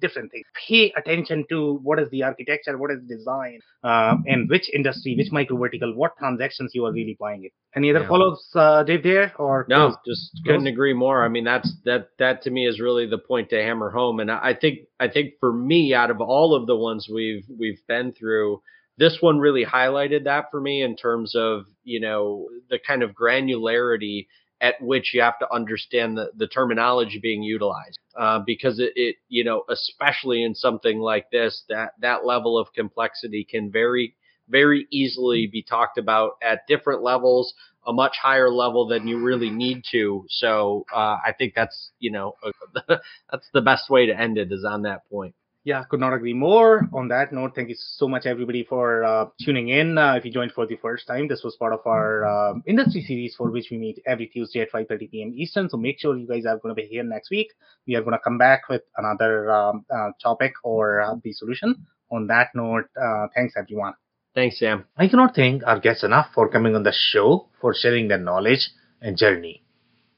[0.00, 0.46] different things.
[0.66, 5.30] Pay attention to what is the architecture, what is design, uh, and which industry, which
[5.30, 7.52] micro vertical, what transactions you are really buying it.
[7.76, 8.08] Any other yeah.
[8.08, 9.02] follow-ups, uh, Dave?
[9.02, 9.88] There or no?
[9.88, 9.96] Close?
[10.06, 11.24] Just couldn't agree more.
[11.24, 14.20] I mean, that's that that to me is really the point to hammer home.
[14.20, 17.80] And I think I think for me, out of all of the ones we've we've
[17.86, 18.62] been through.
[18.98, 23.12] This one really highlighted that for me in terms of, you know, the kind of
[23.12, 24.26] granularity
[24.60, 29.16] at which you have to understand the, the terminology being utilized uh, because it, it,
[29.28, 34.14] you know especially in something like this that that level of complexity can very
[34.48, 37.54] very easily be talked about at different levels
[37.86, 40.26] a much higher level than you really need to.
[40.28, 42.34] So uh, i think that's you know
[42.88, 45.34] that's the best way to end it is on that point
[45.64, 46.88] yeah, could not agree more.
[46.94, 49.98] On that note, thank you so much, everybody, for uh, tuning in.
[49.98, 53.02] Uh, if you joined for the first time, this was part of our uh, industry
[53.02, 55.32] series for which we meet every Tuesday at 5:30 p.m.
[55.34, 55.68] Eastern.
[55.68, 57.48] So make sure you guys are going to be here next week.
[57.86, 61.86] We are going to come back with another um, uh, topic or uh, the solution.
[62.10, 63.94] On that note, uh, thanks everyone.
[64.34, 64.86] Thanks, Sam.
[64.96, 68.70] I cannot thank our guests enough for coming on the show for sharing their knowledge
[69.02, 69.62] and journey.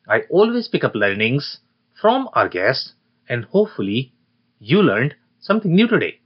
[0.09, 1.59] I always pick up learnings
[2.01, 2.93] from our guests,
[3.29, 4.13] and hopefully,
[4.59, 6.21] you learned something new today.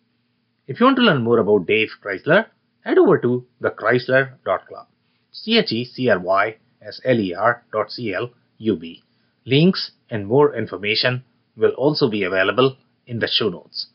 [0.68, 2.46] If you want to learn more about Dave Chrysler,
[2.84, 4.86] head over to thechrysler.club.
[5.32, 6.02] C-H-E-C-R-Y-S-L-E-R
[7.72, 9.02] dot C-L-U-B.
[9.46, 11.24] Links and more information
[11.56, 13.86] will also be available in the show notes.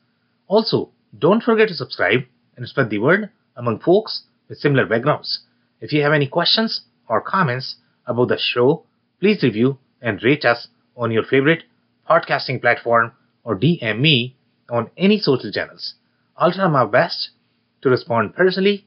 [0.47, 2.21] Also, don't forget to subscribe
[2.57, 5.41] and spread the word among folks with similar backgrounds.
[5.79, 7.75] If you have any questions or comments
[8.07, 8.85] about the show,
[9.19, 10.67] please review and rate us
[10.97, 11.63] on your favorite
[12.09, 13.11] podcasting platform
[13.43, 14.35] or DM me
[14.71, 15.93] on any social channels.
[16.37, 17.29] I'll try my best
[17.83, 18.85] to respond personally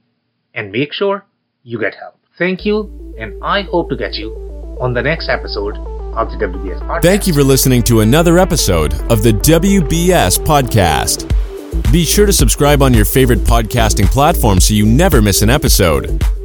[0.55, 1.25] and make sure
[1.63, 2.17] you get help.
[2.39, 4.35] Thank you, and I hope to get you
[4.81, 5.77] on the next episode
[6.17, 7.03] of the WBS podcast.
[7.03, 11.31] Thank you for listening to another episode of the WBS podcast.
[11.93, 16.23] Be sure to subscribe on your favorite podcasting platform so you never miss an episode.